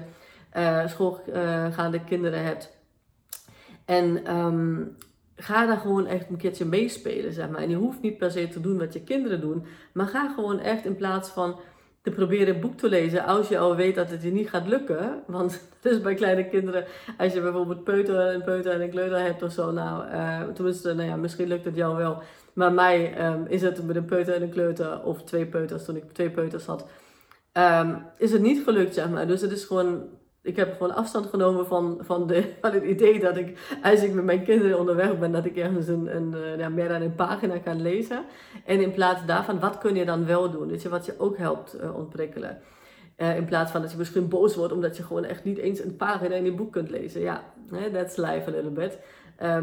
uh, 0.58 0.88
schoolgaande 0.88 2.04
kinderen 2.04 2.44
hebt. 2.44 2.78
En 3.86 4.36
um, 4.38 4.98
ga 5.38 5.66
daar 5.66 5.78
gewoon 5.78 6.08
echt 6.08 6.30
een 6.30 6.38
keertje 6.38 6.66
meespelen, 6.66 7.34
zeg 7.34 7.50
maar. 7.50 7.62
En 7.62 7.70
je 7.70 7.76
hoeft 7.76 8.02
niet 8.02 8.18
per 8.18 8.32
se 8.32 8.48
te 8.48 8.62
doen 8.62 8.78
wat 8.78 8.94
je 8.94 9.02
kinderen 9.02 9.42
doen, 9.42 9.66
maar 9.94 10.08
ga 10.08 10.34
gewoon 10.34 10.60
echt 10.60 10.86
in 10.86 10.96
plaats 10.96 11.30
van 11.30 11.60
te 12.02 12.12
proberen 12.14 12.56
een 12.56 12.62
boek 12.62 12.78
te 12.78 12.90
lezen 12.90 13.26
als 13.26 13.48
je 13.48 13.60
al 13.60 13.76
weet 13.76 13.96
dat 13.96 14.10
het 14.10 14.24
je 14.24 14.32
niet 14.32 14.50
gaat 14.50 14.68
lukken. 14.68 15.22
Want 15.28 15.62
dus 15.82 16.02
bij 16.02 16.14
kleine 16.14 16.50
kinderen, 16.50 16.86
als 17.18 17.34
je 17.34 17.42
bijvoorbeeld 17.42 17.84
peuter, 17.84 18.34
een 18.34 18.44
peuter 18.44 18.72
en 18.72 18.82
een 18.82 18.90
kleuter 18.90 19.20
hebt 19.20 19.44
of 19.44 19.52
zo, 19.52 19.72
nou, 19.72 20.12
uh, 20.12 20.42
tenminste, 20.54 20.94
nou 20.94 21.10
ja, 21.10 21.16
misschien 21.16 21.48
lukt 21.48 21.66
het 21.66 21.76
jou 21.76 21.98
wel. 21.98 22.22
Maar 22.54 22.74
mij 22.74 23.28
um, 23.28 23.46
is 23.48 23.62
het 23.62 23.84
met 23.84 23.96
een 23.96 24.06
peuter 24.06 24.34
en 24.34 24.42
een 24.42 24.50
kleuter, 24.50 25.04
of 25.04 25.24
twee 25.24 25.46
peuters, 25.46 25.86
toen 25.86 25.96
ik 25.96 26.12
twee 26.12 26.30
peuters 26.30 26.66
had, 26.66 26.88
um, 27.54 28.06
is 28.18 28.32
het 28.32 28.42
niet 28.42 28.64
gelukt, 28.64 28.94
zeg 28.94 29.10
maar. 29.10 29.28
Dus 29.28 29.42
het 29.42 29.52
is 29.52 29.66
gewoon 29.66 30.04
ik 30.48 30.56
heb 30.56 30.72
gewoon 30.72 30.96
afstand 30.96 31.26
genomen 31.26 31.66
van, 31.66 31.98
van, 32.02 32.28
de, 32.28 32.54
van 32.62 32.72
het 32.72 32.84
idee 32.84 33.20
dat 33.20 33.38
ik, 33.38 33.78
als 33.84 34.02
ik 34.02 34.14
met 34.14 34.24
mijn 34.24 34.44
kinderen 34.44 34.80
onderweg 34.80 35.20
ben, 35.20 35.32
dat 35.32 35.46
ik 35.46 35.58
ergens 35.58 35.88
een, 35.88 36.16
een, 36.16 36.34
eh, 36.34 36.58
ja, 36.58 36.70
meer 36.70 36.88
dan 36.88 37.02
een 37.02 37.16
pagina 37.16 37.58
kan 37.58 37.82
lezen. 37.82 38.26
En 38.66 38.82
in 38.82 38.92
plaats 38.92 39.26
daarvan, 39.26 39.60
wat 39.60 39.78
kun 39.78 39.96
je 39.96 40.06
dan 40.06 40.26
wel 40.26 40.52
doen? 40.52 40.68
Weet 40.68 40.82
je, 40.82 40.90
wat 40.90 41.06
je 41.06 41.14
ook 41.18 41.38
helpt 41.38 41.76
uh, 41.84 41.96
ontprikkelen. 41.96 42.62
in 43.18 43.46
plaats 43.46 43.72
van 43.72 43.82
dat 43.82 43.92
je 43.92 43.98
misschien 43.98 44.28
boos 44.28 44.56
wordt 44.56 44.74
omdat 44.74 44.98
je 44.98 45.04
gewoon 45.04 45.24
echt 45.24 45.44
niet 45.44 45.58
eens 45.58 45.84
een 45.84 45.96
pagina 45.96 46.36
in 46.36 46.46
je 46.46 46.54
boek 46.54 46.72
kunt 46.72 46.90
lezen. 46.90 47.22
Ja, 47.22 47.44
that's 47.94 48.16
life 48.16 48.44
a 48.48 48.52
little 48.52 48.70
bit. 48.70 48.98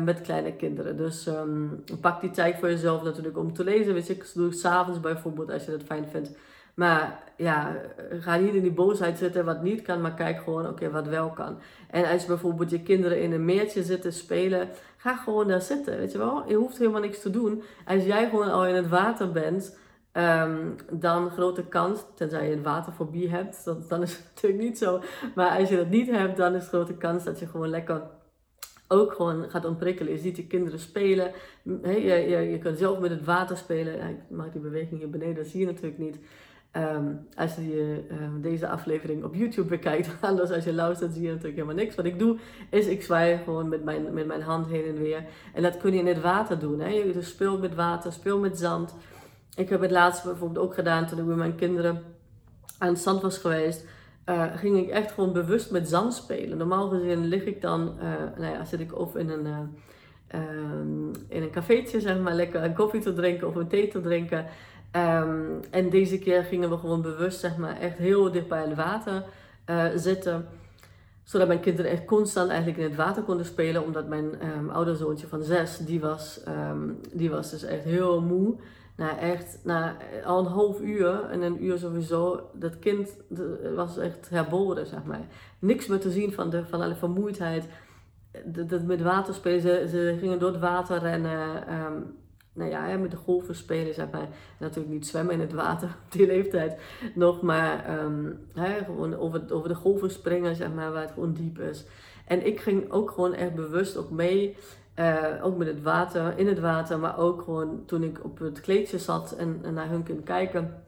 met 0.05 0.21
kleine 0.21 0.53
kinderen. 0.53 0.97
Dus 0.97 1.27
ehm, 1.27 1.67
pak 2.01 2.21
die 2.21 2.31
tijd 2.31 2.59
voor 2.59 2.69
jezelf 2.69 3.03
natuurlijk 3.03 3.39
om 3.39 3.53
te 3.53 3.65
lezen. 3.65 3.95
Weet 3.95 4.07
je, 4.07 4.33
doe 4.35 4.53
s'avonds 4.53 5.01
bijvoorbeeld 5.01 5.51
als 5.51 5.65
je 5.65 5.71
dat 5.71 5.83
fijn 5.83 6.07
vindt. 6.11 6.31
Maar 6.75 7.23
ja, 7.37 7.77
ga 8.21 8.37
niet 8.37 8.55
in 8.55 8.63
die 8.63 8.73
boosheid 8.73 9.19
zitten 9.19 9.45
wat 9.45 9.63
niet 9.63 9.83
kan, 9.83 10.01
maar 10.01 10.15
kijk 10.15 10.43
gewoon, 10.43 10.69
oké, 10.69 10.91
wat 10.91 11.07
wel 11.07 11.31
kan. 11.31 11.59
En 11.91 12.05
als 12.05 12.27
bijvoorbeeld 12.27 12.71
je 12.71 12.83
kinderen 12.83 13.21
in 13.23 13.33
een 13.33 13.45
meertje 13.45 13.83
zitten 13.83 14.13
spelen, 14.13 14.69
ga 14.97 15.17
gewoon 15.17 15.49
daar 15.49 15.63
zitten, 15.63 15.97
weet 15.97 16.13
je 16.13 16.19
wel. 16.19 16.45
Je 16.49 16.55
hoeft 16.55 16.79
helemaal 16.79 17.01
niks 17.01 17.21
te 17.21 17.31
doen. 17.31 17.63
Als 17.87 18.05
jij 18.05 18.29
gewoon 18.29 18.51
al 18.51 18.67
in 18.67 18.75
het 18.75 18.89
water 18.89 19.33
bent, 19.33 19.77
um, 20.13 20.77
dan 20.91 21.31
grote 21.31 21.65
kans, 21.65 22.01
tenzij 22.15 22.49
je 22.49 22.57
een 22.57 22.63
waterfobie 22.63 23.31
hebt, 23.31 23.65
dat, 23.65 23.89
dan 23.89 24.03
is 24.03 24.17
het 24.17 24.25
natuurlijk 24.35 24.63
niet 24.63 24.79
zo. 24.79 25.01
Maar 25.35 25.59
als 25.59 25.69
je 25.69 25.77
dat 25.77 25.89
niet 25.89 26.11
hebt, 26.11 26.37
dan 26.37 26.55
is 26.55 26.69
grote 26.69 26.95
kans 26.95 27.25
dat 27.25 27.39
je 27.39 27.47
gewoon 27.47 27.69
lekker 27.69 28.03
ook 28.89 29.13
gewoon 29.13 29.51
gaat 29.51 29.65
ontprikkelen. 29.65 30.13
Je 30.13 30.19
ziet 30.19 30.37
je 30.37 30.47
kinderen 30.47 30.79
spelen. 30.79 31.33
je, 31.83 32.01
je, 32.01 32.37
je 32.37 32.59
kunt 32.59 32.79
zelf 32.79 32.99
met 32.99 33.11
het 33.11 33.25
water 33.25 33.57
spelen. 33.57 34.09
Ik 34.09 34.17
maak 34.31 34.53
die 34.53 34.61
beweging 34.61 35.01
hier 35.01 35.11
beneden, 35.11 35.35
dat 35.35 35.47
zie 35.47 35.61
je 35.61 35.67
natuurlijk 35.67 35.99
niet. 35.99 36.19
Um, 36.77 37.27
als 37.37 37.55
je 37.55 38.05
um, 38.11 38.41
deze 38.41 38.69
aflevering 38.69 39.25
op 39.25 39.35
YouTube 39.35 39.69
bekijkt, 39.69 40.09
anders 40.21 40.51
als 40.51 40.65
je 40.65 40.75
luistert, 40.75 41.13
zie 41.13 41.23
je 41.23 41.29
natuurlijk 41.29 41.55
helemaal 41.55 41.77
niks. 41.77 41.95
Wat 41.95 42.05
ik 42.05 42.19
doe, 42.19 42.39
is 42.71 42.87
ik 42.87 43.03
zwaai 43.03 43.39
gewoon 43.45 43.69
met 43.69 43.85
mijn, 43.85 44.15
met 44.15 44.27
mijn 44.27 44.43
hand 44.43 44.67
heen 44.67 44.85
en 44.85 44.99
weer. 44.99 45.25
En 45.53 45.63
dat 45.63 45.77
kun 45.77 45.93
je 45.93 45.99
in 45.99 46.07
het 46.07 46.21
water 46.21 46.59
doen. 46.59 46.81
Hè? 46.81 46.89
Je 46.89 47.13
dus 47.13 47.29
speelt 47.29 47.61
met 47.61 47.75
water, 47.75 48.13
speel 48.13 48.39
met 48.39 48.59
zand. 48.59 48.95
Ik 49.57 49.69
heb 49.69 49.81
het 49.81 49.91
laatst 49.91 50.25
bijvoorbeeld 50.25 50.67
ook 50.67 50.75
gedaan 50.75 51.07
toen 51.07 51.19
ik 51.19 51.25
met 51.25 51.37
mijn 51.37 51.55
kinderen 51.55 52.03
aan 52.79 52.89
het 52.89 52.99
zand 52.99 53.23
was 53.23 53.39
geweest. 53.39 53.87
Uh, 54.29 54.45
ging 54.55 54.79
ik 54.79 54.89
echt 54.89 55.13
gewoon 55.13 55.33
bewust 55.33 55.71
met 55.71 55.89
zand 55.89 56.15
spelen. 56.15 56.59
Normaal 56.59 56.89
gezien 56.89 57.27
lig 57.27 57.45
ik 57.45 57.61
dan, 57.61 57.95
uh, 57.99 58.39
nou 58.39 58.53
ja, 58.55 58.65
zit 58.65 58.81
ik 58.81 58.99
of 58.99 59.17
in 59.17 59.29
een, 59.29 59.47
uh, 59.47 59.59
in 61.29 61.43
een 61.43 61.51
cafeetje, 61.51 62.01
zeg 62.01 62.19
maar, 62.19 62.35
lekker 62.35 62.63
een 62.63 62.75
koffie 62.75 63.01
te 63.01 63.13
drinken 63.13 63.49
of 63.49 63.55
een 63.55 63.69
thee 63.69 63.89
te 63.89 64.01
drinken. 64.01 64.47
Um, 64.97 65.61
en 65.71 65.91
deze 65.91 66.19
keer 66.19 66.43
gingen 66.43 66.71
we 66.71 66.77
gewoon 66.77 67.03
bewust, 67.03 67.41
zeg 67.41 67.57
maar, 67.57 67.81
echt 67.81 67.99
heel 67.99 68.33
dicht 68.33 68.49
bij 68.49 68.63
het 68.63 68.75
water 68.75 69.25
uh, 69.71 69.85
zitten. 69.95 70.47
Zodat 71.23 71.47
mijn 71.47 71.61
kinderen 71.61 71.91
echt 71.91 72.05
constant 72.05 72.49
eigenlijk 72.49 72.79
in 72.79 72.85
het 72.85 72.97
water 72.97 73.23
konden 73.23 73.47
spelen. 73.47 73.85
Omdat 73.85 74.09
mijn 74.09 74.25
um, 74.25 74.41
ehm, 74.41 74.69
ouderzoontje 74.69 75.27
van 75.27 75.43
zes, 75.43 75.79
die 75.79 76.01
was, 76.01 76.41
um, 76.49 77.01
die 77.13 77.31
was 77.31 77.51
dus 77.51 77.63
echt 77.63 77.85
heel 77.85 78.21
moe. 78.21 78.57
Nou, 78.97 79.19
echt, 79.19 79.59
na 79.63 79.97
al 80.25 80.39
een 80.39 80.53
half 80.53 80.81
uur 80.81 81.25
en 81.31 81.43
een 81.43 81.65
uur 81.65 81.79
sowieso, 81.79 82.51
dat 82.53 82.79
kind 82.79 83.17
was 83.75 83.99
echt 83.99 84.31
herboren, 84.31 84.87
zeg 84.87 85.05
maar. 85.05 85.27
Niks 85.59 85.87
meer 85.87 86.01
te 86.01 86.11
zien 86.11 86.33
van, 86.33 86.51
de, 86.51 86.67
van 86.67 86.81
alle 86.81 86.95
vermoeidheid. 86.95 87.69
Dat, 88.45 88.83
met 88.83 89.03
water 89.03 89.35
spelen, 89.35 89.89
ze, 89.89 90.17
gingen 90.21 90.39
door 90.39 90.51
het 90.51 90.61
water 90.61 90.99
rennen. 90.99 91.65
Nou 92.55 92.71
ja, 92.71 92.97
met 92.97 93.11
de 93.11 93.17
golven 93.17 93.55
spelen, 93.55 93.95
zeg 93.95 94.11
maar. 94.11 94.29
Natuurlijk 94.59 94.95
niet 94.95 95.07
zwemmen 95.07 95.35
in 95.35 95.41
het 95.41 95.53
water 95.53 95.89
op 96.05 96.13
die 96.13 96.27
leeftijd 96.27 96.81
nog, 97.15 97.43
maar 97.43 98.01
um, 98.01 98.39
hè, 98.55 98.85
gewoon 98.85 99.17
over, 99.17 99.43
over 99.51 99.69
de 99.69 99.75
golven 99.75 100.11
springen, 100.11 100.57
zeg 100.57 100.73
maar, 100.73 100.93
waar 100.93 101.03
het 101.03 101.13
gewoon 101.13 101.33
diep 101.33 101.59
is. 101.59 101.85
En 102.27 102.47
ik 102.47 102.61
ging 102.61 102.91
ook 102.91 103.11
gewoon 103.11 103.35
echt 103.35 103.55
bewust 103.55 103.97
ook 103.97 104.11
mee, 104.11 104.57
uh, 104.99 105.25
ook 105.43 105.57
met 105.57 105.67
het 105.67 105.83
water, 105.83 106.39
in 106.39 106.47
het 106.47 106.61
water, 106.61 106.99
maar 106.99 107.19
ook 107.19 107.43
gewoon 107.43 107.83
toen 107.87 108.03
ik 108.03 108.25
op 108.25 108.39
het 108.39 108.61
kleedje 108.61 108.99
zat 108.99 109.33
en, 109.33 109.61
en 109.63 109.75
naar 109.75 109.89
hun 109.89 110.05
kon 110.05 110.23
kijken, 110.23 110.85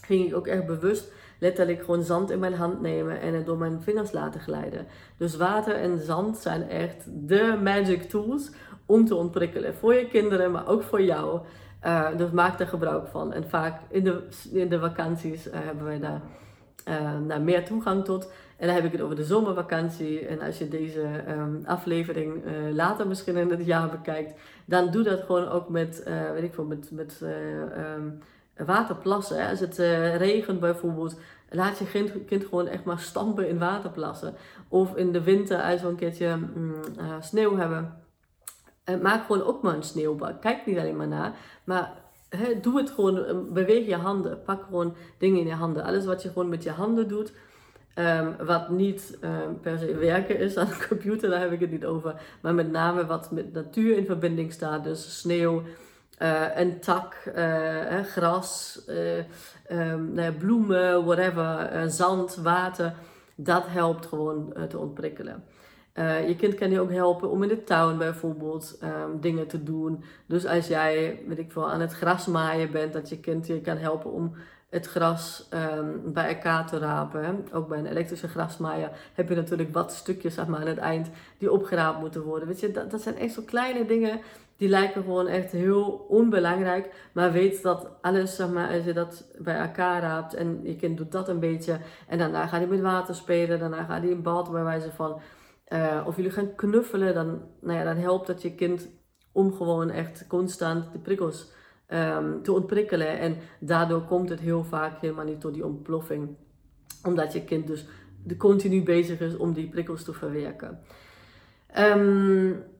ging 0.00 0.26
ik 0.26 0.34
ook 0.34 0.46
echt 0.46 0.66
bewust 0.66 1.12
letterlijk 1.42 1.80
gewoon 1.84 2.02
zand 2.02 2.30
in 2.30 2.38
mijn 2.38 2.54
hand 2.54 2.80
nemen 2.80 3.20
en 3.20 3.34
het 3.34 3.46
door 3.46 3.58
mijn 3.58 3.80
vingers 3.80 4.12
laten 4.12 4.40
glijden. 4.40 4.86
Dus 5.16 5.36
water 5.36 5.74
en 5.74 5.98
zand 5.98 6.38
zijn 6.38 6.68
echt 6.68 7.04
de 7.28 7.58
magic 7.62 8.02
tools 8.02 8.50
om 8.86 9.06
te 9.06 9.14
ontprikkelen. 9.14 9.74
Voor 9.74 9.94
je 9.94 10.08
kinderen, 10.08 10.50
maar 10.50 10.68
ook 10.68 10.82
voor 10.82 11.02
jou. 11.02 11.40
Uh, 11.84 12.16
dus 12.16 12.30
maak 12.30 12.60
er 12.60 12.66
gebruik 12.66 13.06
van. 13.06 13.32
En 13.32 13.48
vaak 13.48 13.80
in 13.88 14.04
de, 14.04 14.22
in 14.52 14.68
de 14.68 14.78
vakanties 14.78 15.46
uh, 15.46 15.52
hebben 15.54 15.84
wij 15.84 15.98
daar 15.98 16.20
uh, 16.88 17.38
meer 17.38 17.64
toegang 17.64 18.04
tot. 18.04 18.32
En 18.56 18.66
dan 18.66 18.76
heb 18.76 18.84
ik 18.84 18.92
het 18.92 19.00
over 19.00 19.16
de 19.16 19.24
zomervakantie. 19.24 20.26
En 20.26 20.40
als 20.40 20.58
je 20.58 20.68
deze 20.68 21.04
um, 21.28 21.62
aflevering 21.64 22.42
later 22.72 23.06
misschien 23.06 23.36
in 23.36 23.50
het 23.50 23.66
jaar 23.66 23.88
bekijkt, 23.88 24.34
dan 24.64 24.90
doe 24.90 25.02
dat 25.02 25.20
gewoon 25.20 25.48
ook 25.48 25.68
met, 25.68 26.02
weet 26.32 26.42
ik 26.42 26.54
veel, 26.54 26.64
met, 26.64 26.90
met 26.90 27.20
um, 27.96 28.20
waterplassen. 28.56 29.48
Als 29.48 29.60
het 29.60 29.76
regent 30.16 30.60
bijvoorbeeld, 30.60 31.20
laat 31.50 31.78
je 31.78 31.86
kind, 31.86 32.12
kind, 32.26 32.44
gewoon 32.44 32.66
echt 32.66 32.84
maar 32.84 32.98
stampen 32.98 33.48
in 33.48 33.58
waterplassen. 33.58 34.34
Of 34.68 34.96
in 34.96 35.12
de 35.12 35.22
winter, 35.22 35.62
als 35.62 35.82
we 35.82 35.88
een 35.88 35.96
keertje 35.96 36.36
mm, 36.36 36.74
sneeuw 37.20 37.56
hebben 37.56 38.02
uh, 38.84 39.00
maak 39.00 39.26
gewoon 39.26 39.42
ook 39.42 39.62
maar 39.62 39.74
een 39.74 39.82
sneeuwbak. 39.82 40.40
Kijk 40.40 40.66
niet 40.66 40.78
alleen 40.78 40.96
maar 40.96 41.08
naar. 41.08 41.32
Maar 41.64 41.92
doe 42.62 42.78
het 42.78 42.90
gewoon. 42.90 43.24
Eh, 43.24 43.36
beweeg 43.52 43.86
je 43.86 43.96
handen. 43.96 44.42
Pak 44.42 44.62
gewoon 44.62 44.94
dingen 45.18 45.40
in 45.40 45.46
je 45.46 45.54
handen. 45.54 45.84
Alles 45.84 46.04
wat 46.04 46.22
je 46.22 46.28
gewoon 46.28 46.48
met 46.48 46.62
je 46.62 46.70
handen 46.70 47.08
doet. 47.08 47.32
Um, 47.94 48.36
wat 48.46 48.68
niet 48.68 49.18
um, 49.24 49.60
per 49.60 49.78
se 49.78 49.94
werken 49.94 50.38
is 50.38 50.56
aan 50.56 50.66
de 50.66 50.86
computer, 50.88 51.30
daar 51.30 51.40
heb 51.40 51.52
ik 51.52 51.60
het 51.60 51.70
niet 51.70 51.84
over. 51.84 52.20
Maar 52.42 52.54
met 52.54 52.70
name 52.70 53.06
wat 53.06 53.30
met 53.30 53.52
natuur 53.52 53.96
in 53.96 54.06
verbinding 54.06 54.52
staat. 54.52 54.84
Dus 54.84 55.18
sneeuw, 55.18 55.62
uh, 56.18 56.56
een 56.56 56.80
tak, 56.80 57.14
uh, 57.36 58.00
gras, 58.00 58.80
um, 58.88 60.12
nou 60.12 60.22
ja, 60.22 60.32
bloemen, 60.32 61.04
whatever, 61.04 61.70
zand, 61.90 62.34
water. 62.34 62.94
Dat 63.34 63.64
helpt 63.66 64.06
gewoon 64.06 64.54
te 64.68 64.78
ontprikkelen. 64.78 65.44
Je 66.26 66.34
kind 66.38 66.54
kan 66.54 66.70
je 66.70 66.80
ook 66.80 66.90
helpen 66.90 67.30
om 67.30 67.42
in 67.42 67.48
de 67.48 67.64
tuin 67.64 67.98
bijvoorbeeld 67.98 68.78
um, 68.82 69.20
dingen 69.20 69.46
te 69.46 69.62
doen. 69.62 70.04
Dus 70.26 70.46
als 70.46 70.66
jij, 70.66 71.22
weet 71.26 71.38
ik 71.38 71.52
veel, 71.52 71.70
aan 71.70 71.80
het 71.80 71.92
gras 71.92 72.26
maaien 72.26 72.70
bent, 72.70 72.92
dat 72.92 73.08
je 73.08 73.20
kind 73.20 73.46
je 73.46 73.60
kan 73.60 73.76
helpen 73.76 74.12
om 74.12 74.34
het 74.70 74.86
gras 74.86 75.48
um, 75.54 76.12
bij 76.12 76.34
elkaar 76.34 76.66
te 76.66 76.78
rapen. 76.78 77.46
Ook 77.52 77.68
bij 77.68 77.78
een 77.78 77.86
elektrische 77.86 78.28
grasmaaier 78.28 78.90
heb 79.14 79.28
je 79.28 79.34
natuurlijk 79.34 79.72
wat 79.72 79.92
stukjes 79.92 80.34
zeg 80.34 80.46
maar, 80.46 80.60
aan 80.60 80.66
het 80.66 80.78
eind 80.78 81.08
die 81.38 81.52
opgeraapt 81.52 82.00
moeten 82.00 82.22
worden. 82.22 82.48
Weet 82.48 82.60
je, 82.60 82.70
dat, 82.70 82.90
dat 82.90 83.02
zijn 83.02 83.18
echt 83.18 83.32
zo 83.32 83.42
kleine 83.42 83.86
dingen 83.86 84.20
die 84.62 84.70
lijken 84.70 85.02
gewoon 85.02 85.26
echt 85.26 85.52
heel 85.52 86.06
onbelangrijk. 86.08 87.08
Maar 87.12 87.32
weet 87.32 87.62
dat 87.62 87.88
alles, 88.00 88.36
zeg 88.36 88.50
maar, 88.50 88.68
als 88.68 88.84
je 88.84 88.92
dat 88.92 89.32
bij 89.38 89.56
elkaar 89.56 90.00
raapt 90.00 90.34
en 90.34 90.60
je 90.62 90.76
kind 90.76 90.96
doet 90.96 91.12
dat 91.12 91.28
een 91.28 91.40
beetje. 91.40 91.78
En 92.08 92.18
daarna 92.18 92.46
gaat 92.46 92.60
hij 92.60 92.68
met 92.68 92.80
water 92.80 93.14
spelen, 93.14 93.58
daarna 93.58 93.84
gaat 93.84 94.02
hij 94.02 94.10
in 94.10 94.22
bad 94.22 94.50
bij 94.50 94.64
wijze 94.64 94.92
van. 94.92 95.20
Uh, 95.68 96.02
of 96.06 96.16
jullie 96.16 96.30
gaan 96.30 96.54
knuffelen, 96.54 97.14
dan, 97.14 97.42
nou 97.60 97.78
ja, 97.78 97.84
dan 97.84 97.96
helpt 97.96 98.26
dat 98.26 98.42
je 98.42 98.54
kind 98.54 98.88
om 99.32 99.52
gewoon 99.52 99.90
echt 99.90 100.26
constant 100.26 100.92
de 100.92 100.98
prikkels 100.98 101.52
um, 101.88 102.42
te 102.42 102.52
ontprikkelen. 102.52 103.18
En 103.18 103.36
daardoor 103.60 104.02
komt 104.02 104.28
het 104.28 104.40
heel 104.40 104.64
vaak 104.64 105.00
helemaal 105.00 105.24
niet 105.24 105.40
tot 105.40 105.54
die 105.54 105.66
ontploffing. 105.66 106.36
Omdat 107.04 107.32
je 107.32 107.44
kind 107.44 107.66
dus 107.66 107.86
continu 108.38 108.82
bezig 108.82 109.20
is 109.20 109.36
om 109.36 109.52
die 109.52 109.68
prikkels 109.68 110.04
te 110.04 110.12
verwerken. 110.12 110.78
Um, 111.78 112.70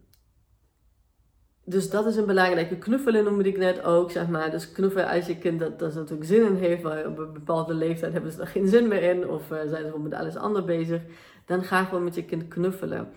dus 1.64 1.90
dat 1.90 2.06
is 2.06 2.16
een 2.16 2.26
belangrijke. 2.26 2.76
Knuffelen 2.76 3.24
noemde 3.24 3.48
ik 3.48 3.58
net 3.58 3.84
ook, 3.84 4.10
zeg 4.10 4.28
maar. 4.28 4.50
Dus 4.50 4.72
knuffelen 4.72 5.08
als 5.08 5.26
je 5.26 5.38
kind 5.38 5.60
dat, 5.60 5.78
dat 5.78 5.94
natuurlijk 5.94 6.24
zin 6.28 6.46
in 6.46 6.54
heeft, 6.54 6.82
maar 6.82 7.06
op 7.06 7.18
een 7.18 7.32
bepaalde 7.32 7.74
leeftijd 7.74 8.12
hebben 8.12 8.32
ze 8.32 8.40
er 8.40 8.46
geen 8.46 8.68
zin 8.68 8.88
meer 8.88 9.02
in, 9.02 9.28
of 9.28 9.50
uh, 9.50 9.58
zijn 9.68 9.84
ze 9.92 9.98
met 9.98 10.14
alles 10.14 10.36
anders 10.36 10.64
bezig, 10.64 11.02
dan 11.46 11.62
ga 11.62 11.84
gewoon 11.84 12.04
met 12.04 12.14
je 12.14 12.24
kind 12.24 12.48
knuffelen. 12.48 13.08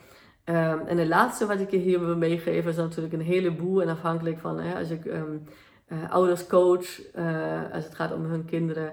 Um, 0.50 0.80
en 0.88 0.98
het 0.98 1.08
laatste 1.08 1.46
wat 1.46 1.60
ik 1.60 1.72
je 1.72 1.78
hier 1.78 2.06
wil 2.06 2.18
meegeven 2.18 2.72
is 2.72 2.78
natuurlijk 2.78 3.14
een 3.14 3.22
heleboel 3.22 3.82
en 3.82 3.90
afhankelijk 3.90 4.40
van 4.40 4.60
hè, 4.60 4.78
als 4.80 4.90
ik 4.90 5.06
um, 5.06 5.44
uh, 5.88 6.12
ouders 6.12 6.48
coach, 6.48 7.16
uh, 7.16 7.74
als 7.74 7.84
het 7.84 7.96
gaat 7.96 8.14
om 8.14 8.26
hun 8.26 8.46
kinderen, 8.46 8.92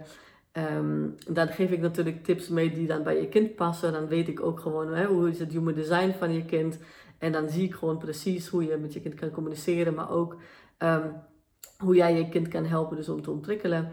um, 0.76 1.14
dan 1.28 1.48
geef 1.48 1.70
ik 1.70 1.80
natuurlijk 1.80 2.24
tips 2.24 2.48
mee 2.48 2.72
die 2.72 2.86
dan 2.86 3.02
bij 3.02 3.20
je 3.20 3.28
kind 3.28 3.54
passen. 3.54 3.92
Dan 3.92 4.08
weet 4.08 4.28
ik 4.28 4.42
ook 4.42 4.60
gewoon 4.60 4.94
hè, 4.94 5.04
hoe 5.06 5.28
is 5.28 5.38
het 5.38 5.52
human 5.52 5.74
design 5.74 6.12
van 6.18 6.32
je 6.32 6.44
kind. 6.44 6.78
En 7.22 7.32
dan 7.32 7.48
zie 7.48 7.64
ik 7.64 7.74
gewoon 7.74 7.98
precies 7.98 8.48
hoe 8.48 8.64
je 8.64 8.76
met 8.76 8.92
je 8.92 9.00
kind 9.00 9.14
kan 9.14 9.30
communiceren, 9.30 9.94
maar 9.94 10.10
ook 10.10 10.36
um, 10.78 11.14
hoe 11.78 11.96
jij 11.96 12.16
je 12.16 12.28
kind 12.28 12.48
kan 12.48 12.64
helpen 12.64 12.96
dus 12.96 13.08
om 13.08 13.22
te 13.22 13.30
ontwikkelen. 13.30 13.92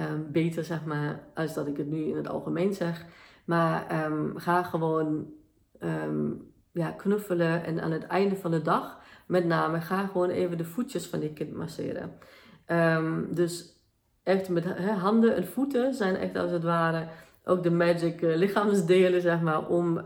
Um, 0.00 0.26
beter 0.30 0.64
zeg 0.64 0.84
maar, 0.84 1.24
als 1.34 1.54
dat 1.54 1.66
ik 1.66 1.76
het 1.76 1.86
nu 1.86 2.04
in 2.04 2.16
het 2.16 2.28
algemeen 2.28 2.74
zeg. 2.74 3.06
Maar 3.44 4.04
um, 4.04 4.32
ga 4.38 4.62
gewoon 4.62 5.26
ja, 6.72 6.90
knuffelen 6.90 7.64
en 7.64 7.80
aan 7.80 7.90
het 7.90 8.06
einde 8.06 8.36
van 8.36 8.50
de 8.50 8.62
dag, 8.62 8.98
met 9.26 9.44
name, 9.44 9.80
ga 9.80 10.06
gewoon 10.06 10.30
even 10.30 10.58
de 10.58 10.64
voetjes 10.64 11.06
van 11.06 11.20
je 11.20 11.32
kind 11.32 11.52
masseren. 11.52 12.18
dus 13.34 13.82
echt 14.22 14.48
met 14.48 14.64
handen 14.80 15.36
en 15.36 15.46
voeten 15.46 15.94
zijn 15.94 16.16
echt 16.16 16.36
als 16.36 16.50
het 16.50 16.62
ware 16.62 17.06
ook 17.44 17.62
de 17.62 17.70
magic 17.70 18.22
uh, 18.22 18.36
lichaamsdelen, 18.36 19.20
zeg 19.20 19.40
maar, 19.40 19.68
om 19.68 20.02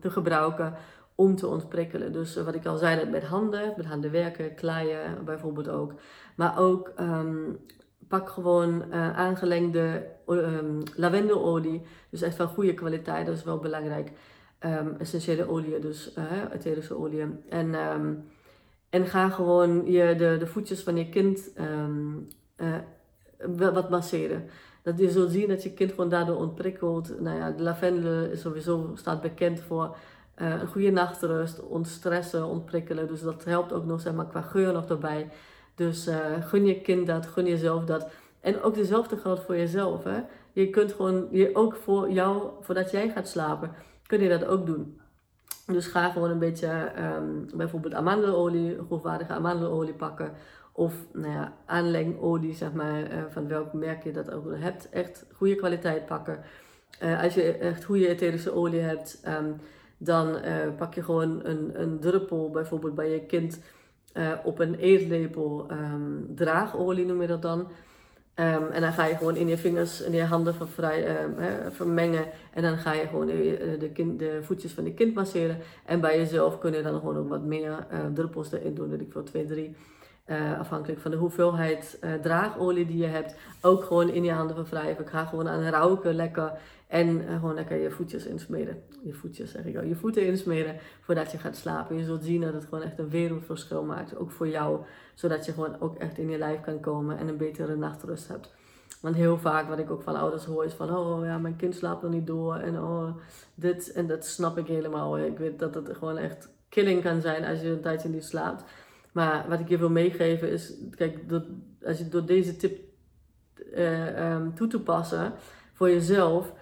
te 0.00 0.10
gebruiken 0.10 0.74
om 1.22 1.36
te 1.36 1.46
ontprikkelen. 1.46 2.12
Dus 2.12 2.36
eh, 2.36 2.44
wat 2.44 2.54
ik 2.54 2.66
al 2.66 2.76
zei, 2.76 3.10
met 3.10 3.24
handen, 3.24 3.72
met 3.76 3.86
handen 3.86 4.10
werken, 4.10 4.54
kleien 4.54 5.24
bijvoorbeeld 5.24 5.68
ook. 5.68 5.92
Maar 6.36 6.58
ook 6.58 6.92
um, 7.00 7.58
pak 8.08 8.28
gewoon 8.28 8.84
uh, 8.90 9.18
aangelengde 9.18 10.06
um, 10.26 10.82
lavendelolie. 10.96 11.82
Dus 12.10 12.22
echt 12.22 12.36
van 12.36 12.48
goede 12.48 12.74
kwaliteit, 12.74 13.26
dat 13.26 13.36
is 13.36 13.44
wel 13.44 13.58
belangrijk. 13.58 14.10
Um, 14.60 14.96
essentiële 14.98 15.48
olie, 15.48 15.78
dus 15.78 16.14
uh, 16.18 16.24
etherische 16.54 16.98
olie. 16.98 17.24
En, 17.48 17.74
en 18.90 19.06
ga 19.06 19.28
gewoon 19.28 19.86
je, 19.86 20.14
de, 20.16 20.36
de 20.38 20.46
voetjes 20.46 20.82
van 20.82 20.96
je 20.96 21.08
kind 21.08 21.52
wat 23.72 23.90
masseren. 23.90 24.44
Dat 24.82 24.98
je 24.98 25.10
zult 25.10 25.30
zien 25.30 25.48
dat 25.48 25.62
je 25.62 25.72
kind 25.72 25.90
gewoon 25.90 26.10
daardoor 26.10 26.36
ontprikkelt. 26.36 27.20
Nou 27.20 27.36
ja, 27.36 27.50
de 27.50 27.62
lavendel 27.62 28.24
is 28.24 28.40
sowieso 28.40 28.90
staat 28.94 29.20
bekend 29.20 29.60
voor 29.60 29.96
een 30.34 30.66
goede 30.66 30.90
nachtrust, 30.90 31.60
ontstressen, 31.60 32.46
ontprikkelen. 32.46 33.08
Dus 33.08 33.22
dat 33.22 33.44
helpt 33.44 33.72
ook 33.72 33.84
nog 33.84 34.00
zeg 34.00 34.12
maar, 34.12 34.26
qua 34.26 34.40
geur 34.40 34.72
nog 34.72 34.88
erbij. 34.88 35.28
Dus 35.74 36.08
uh, 36.08 36.16
gun 36.40 36.66
je 36.66 36.80
kind 36.80 37.06
dat, 37.06 37.26
gun 37.26 37.46
jezelf 37.46 37.84
dat. 37.84 38.10
En 38.40 38.62
ook 38.62 38.74
dezelfde 38.74 39.16
geldt 39.16 39.40
voor 39.40 39.56
jezelf. 39.56 40.04
Hè? 40.04 40.20
Je 40.52 40.70
kunt 40.70 40.92
gewoon, 40.92 41.28
je, 41.30 41.50
ook 41.54 41.74
voor 41.74 42.10
jou, 42.10 42.50
voordat 42.60 42.90
jij 42.90 43.10
gaat 43.10 43.28
slapen, 43.28 43.70
kun 44.06 44.20
je 44.20 44.28
dat 44.28 44.44
ook 44.44 44.66
doen. 44.66 45.00
Dus 45.66 45.86
ga 45.86 46.10
gewoon 46.10 46.30
een 46.30 46.38
beetje 46.38 46.92
um, 47.16 47.46
bijvoorbeeld 47.54 47.94
amandelolie, 47.94 48.78
hoogwaardige 48.88 49.32
amandelolie 49.32 49.94
pakken. 49.94 50.32
Of 50.72 50.94
nou 51.12 51.32
ja, 51.32 51.52
aanlengolie, 51.66 52.54
zeg 52.54 52.72
maar, 52.72 53.00
uh, 53.00 53.22
van 53.30 53.48
welk 53.48 53.72
merk 53.72 54.04
je 54.04 54.12
dat 54.12 54.30
ook 54.30 54.46
hebt. 54.54 54.88
Echt 54.88 55.26
goede 55.32 55.54
kwaliteit 55.54 56.06
pakken. 56.06 56.40
Als 57.22 57.34
je 57.34 57.52
echt 57.52 57.84
goede 57.84 58.08
etherische 58.08 58.54
olie 58.54 58.80
hebt, 58.80 59.22
um, 59.28 59.60
dan 60.04 60.36
pak 60.76 60.94
je 60.94 61.02
gewoon 61.02 61.40
een, 61.44 61.80
een 61.80 62.00
druppel 62.00 62.50
bijvoorbeeld 62.50 62.94
bij 62.94 63.10
je 63.10 63.20
kind 63.20 63.60
uh, 64.14 64.32
op 64.44 64.58
een 64.58 64.74
eetlepel 64.74 65.66
um, 65.70 66.26
draagolie 66.34 67.06
noem 67.06 67.20
je 67.20 67.26
dat 67.26 67.42
dan. 67.42 67.58
Um, 67.60 68.66
en 68.70 68.80
dan 68.80 68.92
ga 68.92 69.04
je 69.04 69.16
gewoon 69.16 69.36
in 69.36 69.48
je 69.48 69.58
vingers 69.58 70.02
en 70.02 70.12
je 70.12 70.24
handen 70.24 70.54
um, 70.60 71.34
vermengen. 71.70 72.24
En 72.52 72.62
dan 72.62 72.76
ga 72.76 72.92
je 72.92 73.06
gewoon 73.06 73.26
de, 73.26 73.56
eh, 73.56 73.80
de, 73.80 73.90
kind, 73.90 74.18
de, 74.18 74.38
voetjes 74.42 74.72
van 74.72 74.84
de 74.84 74.94
kind 74.94 75.14
masseren. 75.14 75.58
En 75.86 76.00
bij 76.00 76.18
jezelf 76.18 76.58
kun 76.58 76.72
je 76.72 76.82
dan 76.82 76.98
gewoon 76.98 77.16
ook 77.16 77.28
wat 77.28 77.42
meer 77.42 77.86
druppels 78.14 78.52
erin 78.52 78.74
doen. 78.74 78.90
Dat 78.90 79.00
ik 79.00 79.12
voor 79.12 79.24
2, 79.24 79.44
3. 79.44 79.76
Uh, 80.26 80.58
afhankelijk 80.58 81.00
van 81.00 81.10
de 81.10 81.16
hoeveelheid 81.16 81.98
draagolie 82.22 82.86
die 82.86 82.96
je 82.96 83.06
hebt. 83.06 83.34
Ook 83.60 83.84
gewoon 83.84 84.08
in 84.08 84.24
je 84.24 84.32
handen 84.32 84.64
wrijven. 84.64 85.04
Ik 85.04 85.10
ga 85.10 85.24
gewoon 85.24 85.48
aan 85.48 85.62
rauken 85.62 86.14
lekker. 86.14 86.52
En 86.92 87.08
uh, 87.08 87.34
gewoon 87.34 87.54
lekker 87.54 87.76
je 87.76 87.90
voetjes 87.90 88.26
insmeren. 88.26 88.82
Je 89.02 89.12
voetjes 89.12 89.50
zeg 89.50 89.64
ik 89.64 89.76
al. 89.76 89.84
Je 89.84 89.94
voeten 89.94 90.26
insmeren 90.26 90.76
voordat 91.00 91.32
je 91.32 91.38
gaat 91.38 91.56
slapen. 91.56 91.96
Je 91.96 92.04
zult 92.04 92.24
zien 92.24 92.40
dat 92.40 92.52
het 92.52 92.64
gewoon 92.64 92.82
echt 92.82 92.98
een 92.98 93.10
wereldverschil 93.10 93.84
maakt. 93.84 94.16
Ook 94.16 94.30
voor 94.30 94.48
jou. 94.48 94.80
Zodat 95.14 95.44
je 95.44 95.52
gewoon 95.52 95.80
ook 95.80 95.96
echt 95.96 96.18
in 96.18 96.30
je 96.30 96.38
lijf 96.38 96.60
kan 96.60 96.80
komen. 96.80 97.18
En 97.18 97.28
een 97.28 97.36
betere 97.36 97.76
nachtrust 97.76 98.28
hebt. 98.28 98.52
Want 99.00 99.14
heel 99.14 99.38
vaak 99.38 99.68
wat 99.68 99.78
ik 99.78 99.90
ook 99.90 100.02
van 100.02 100.16
ouders 100.16 100.44
hoor 100.44 100.64
is 100.64 100.72
van... 100.72 100.96
Oh 100.96 101.24
ja, 101.24 101.38
mijn 101.38 101.56
kind 101.56 101.74
slaapt 101.74 102.02
nog 102.02 102.12
niet 102.12 102.26
door. 102.26 102.56
En 102.56 102.78
oh, 102.78 103.16
dit. 103.54 103.92
En 103.92 104.06
dat 104.06 104.26
snap 104.26 104.58
ik 104.58 104.66
helemaal. 104.66 105.18
Ik 105.18 105.38
weet 105.38 105.58
dat 105.58 105.74
het 105.74 105.96
gewoon 105.96 106.18
echt 106.18 106.48
killing 106.68 107.02
kan 107.02 107.20
zijn 107.20 107.44
als 107.44 107.60
je 107.60 107.68
een 107.68 107.80
tijdje 107.80 108.08
niet 108.08 108.24
slaapt. 108.24 108.64
Maar 109.12 109.46
wat 109.48 109.60
ik 109.60 109.68
je 109.68 109.78
wil 109.78 109.90
meegeven 109.90 110.50
is, 110.50 110.74
kijk, 110.90 111.28
door, 111.28 111.44
als 111.84 111.98
je 111.98 112.08
door 112.08 112.26
deze 112.26 112.56
tip 112.56 112.80
uh, 113.74 114.32
um, 114.32 114.54
toe 114.54 114.66
te 114.66 114.80
passen 114.80 115.32
voor 115.72 115.90
jezelf, 115.90 116.52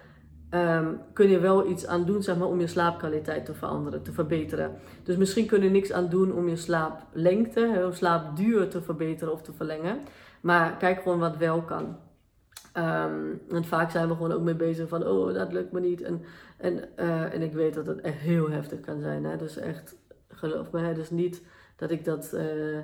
um, 0.54 1.00
kun 1.12 1.28
je 1.28 1.38
wel 1.38 1.69
iets 1.69 1.87
aan 1.87 2.04
doen 2.04 2.23
zeg 2.23 2.37
maar, 2.37 2.49
om 2.49 2.61
je 2.61 2.66
slaapkwaliteit 2.66 3.45
te 3.45 3.54
veranderen, 3.54 4.02
te 4.02 4.12
verbeteren. 4.12 4.76
Dus 5.02 5.17
misschien 5.17 5.47
kun 5.47 5.63
je 5.63 5.71
niks 5.71 5.93
aan 5.93 6.08
doen 6.08 6.32
om 6.32 6.49
je 6.49 6.56
slaaplengte, 6.56 7.60
je 7.60 7.89
slaapduur 7.93 8.69
te 8.69 8.82
verbeteren 8.82 9.32
of 9.32 9.43
te 9.43 9.52
verlengen. 9.52 9.99
Maar 10.41 10.76
kijk 10.76 11.02
gewoon 11.02 11.19
wat 11.19 11.36
wel 11.36 11.63
kan. 11.63 11.97
Um, 12.76 13.41
en 13.50 13.65
vaak 13.65 13.91
zijn 13.91 14.08
we 14.08 14.15
gewoon 14.15 14.32
ook 14.32 14.43
mee 14.43 14.54
bezig 14.54 14.89
van, 14.89 15.06
oh, 15.06 15.34
dat 15.34 15.52
lukt 15.52 15.73
me 15.73 15.80
niet. 15.80 16.02
En, 16.02 16.23
en, 16.56 16.89
uh, 16.97 17.34
en 17.34 17.43
ik 17.43 17.52
weet 17.52 17.75
dat 17.75 17.86
het 17.86 18.00
echt 18.00 18.19
heel 18.19 18.50
heftig 18.50 18.80
kan 18.80 19.00
zijn. 19.00 19.25
Hè? 19.25 19.36
Dus 19.36 19.56
echt, 19.56 19.97
geloof 20.28 20.71
me, 20.71 20.93
dus 20.93 21.10
niet 21.10 21.43
dat 21.76 21.91
ik 21.91 22.04
dat, 22.04 22.30
uh, 22.34 22.78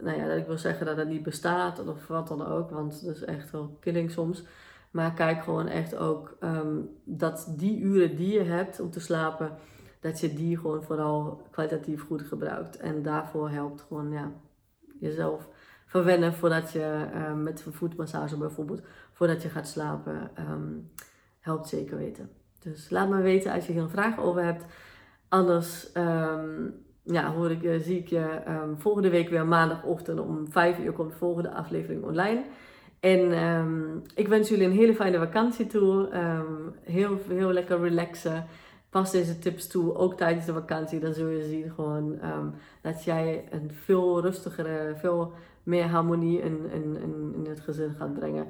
nou 0.00 0.18
ja, 0.18 0.28
dat 0.28 0.36
ik 0.36 0.46
wil 0.46 0.58
zeggen 0.58 0.86
dat 0.86 0.96
het 0.96 1.08
niet 1.08 1.22
bestaat 1.22 1.88
of 1.88 2.06
wat 2.06 2.28
dan 2.28 2.46
ook, 2.46 2.70
want 2.70 3.04
dat 3.04 3.14
is 3.14 3.24
echt 3.24 3.50
wel 3.50 3.76
killing 3.80 4.10
soms. 4.10 4.44
Maar 4.92 5.12
kijk 5.12 5.42
gewoon 5.42 5.68
echt 5.68 5.96
ook 5.96 6.36
um, 6.40 6.90
dat 7.04 7.54
die 7.56 7.80
uren 7.80 8.16
die 8.16 8.32
je 8.32 8.42
hebt 8.42 8.80
om 8.80 8.90
te 8.90 9.00
slapen, 9.00 9.56
dat 10.00 10.20
je 10.20 10.34
die 10.34 10.58
gewoon 10.58 10.82
vooral 10.82 11.42
kwalitatief 11.50 12.06
goed 12.06 12.22
gebruikt. 12.22 12.76
En 12.76 13.02
daarvoor 13.02 13.50
helpt 13.50 13.80
gewoon 13.80 14.10
ja, 14.10 14.32
jezelf 15.00 15.48
verwennen 15.86 16.34
voordat 16.34 16.72
je 16.72 17.08
uh, 17.14 17.34
met 17.34 17.66
een 17.66 17.72
voetmassage 17.72 18.36
bijvoorbeeld, 18.36 18.82
voordat 19.12 19.42
je 19.42 19.48
gaat 19.48 19.68
slapen, 19.68 20.30
um, 20.38 20.90
helpt 21.40 21.68
zeker 21.68 21.96
weten. 21.96 22.30
Dus 22.58 22.90
laat 22.90 23.08
me 23.08 23.20
weten 23.20 23.52
als 23.52 23.66
je 23.66 23.72
hier 23.72 23.82
een 23.82 23.90
vraag 23.90 24.18
over 24.18 24.44
hebt. 24.44 24.64
Anders 25.28 25.92
ja, 27.02 27.32
hoor 27.32 27.50
ik, 27.50 27.62
eh, 27.62 27.80
zie 27.80 27.98
ik 27.98 28.08
je 28.08 28.42
volgende 28.76 29.10
week 29.10 29.28
weer 29.28 29.46
maandagochtend 29.46 30.20
om 30.20 30.46
5 30.50 30.78
uur 30.78 30.92
komt 30.92 31.10
de 31.10 31.16
volgende 31.16 31.50
aflevering 31.50 32.04
online. 32.04 32.44
En 33.02 33.44
um, 33.44 34.02
ik 34.14 34.28
wens 34.28 34.48
jullie 34.48 34.64
een 34.64 34.72
hele 34.72 34.94
fijne 34.94 35.18
vakantie 35.18 35.66
toe. 35.66 36.08
Um, 36.14 36.74
heel, 36.82 37.18
heel 37.28 37.52
lekker 37.52 37.80
relaxen. 37.80 38.44
Pas 38.90 39.10
deze 39.10 39.38
tips 39.38 39.66
toe, 39.66 39.94
ook 39.94 40.16
tijdens 40.16 40.46
de 40.46 40.52
vakantie. 40.52 41.00
Dan 41.00 41.14
zul 41.14 41.28
je 41.28 41.44
zien 41.44 41.70
gewoon 41.70 42.18
dat 42.82 43.04
jij 43.04 43.44
een 43.50 43.70
veel 43.72 44.20
rustigere, 44.20 44.94
veel 44.96 45.32
meer 45.62 45.86
harmonie 45.86 46.40
in, 46.40 46.70
in, 46.70 46.96
in, 46.96 47.32
in 47.34 47.46
het 47.48 47.60
gezin 47.60 47.94
gaat 47.98 48.14
brengen. 48.14 48.46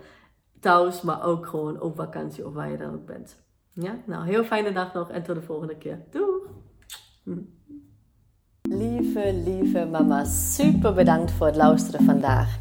Thuis, 0.61 1.03
maar 1.03 1.25
ook 1.25 1.47
gewoon 1.47 1.81
op 1.81 1.97
vakantie 1.97 2.47
of 2.47 2.53
waar 2.53 2.71
je 2.71 2.77
dan 2.77 2.95
ook 2.95 3.07
bent. 3.07 3.43
Ja, 3.73 3.97
nou, 4.07 4.27
heel 4.27 4.45
fijne 4.45 4.73
dag 4.73 4.95
nog 4.95 5.11
en 5.11 5.23
tot 5.23 5.35
de 5.35 5.43
volgende 5.43 5.77
keer. 5.77 5.99
Doeg! 6.11 6.49
Lieve, 8.63 9.33
lieve 9.45 9.89
mama, 9.91 10.25
super 10.25 10.95
bedankt 10.95 11.31
voor 11.31 11.47
het 11.47 11.57
luisteren 11.57 12.05
vandaag. 12.05 12.61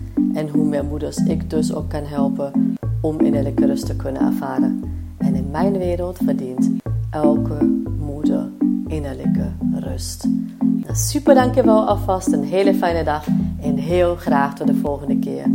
En 0.33 0.49
hoe 0.49 0.65
meer 0.65 0.85
moeders 0.85 1.17
ik 1.17 1.49
dus 1.49 1.73
ook 1.73 1.89
kan 1.89 2.03
helpen 2.03 2.75
om 3.01 3.19
innerlijke 3.19 3.65
rust 3.65 3.85
te 3.85 3.95
kunnen 3.95 4.21
ervaren. 4.21 4.83
En 5.17 5.35
in 5.35 5.49
mijn 5.51 5.77
wereld 5.77 6.17
verdient 6.23 6.69
elke 7.09 7.83
moeder 7.99 8.49
innerlijke 8.87 9.51
rust. 9.73 10.27
Nou, 10.59 10.95
super 10.95 11.35
dankjewel 11.35 11.87
alvast, 11.87 12.31
een 12.31 12.43
hele 12.43 12.73
fijne 12.73 13.03
dag 13.03 13.27
en 13.61 13.75
heel 13.75 14.15
graag 14.15 14.55
tot 14.55 14.67
de 14.67 14.75
volgende 14.75 15.19
keer. 15.19 15.45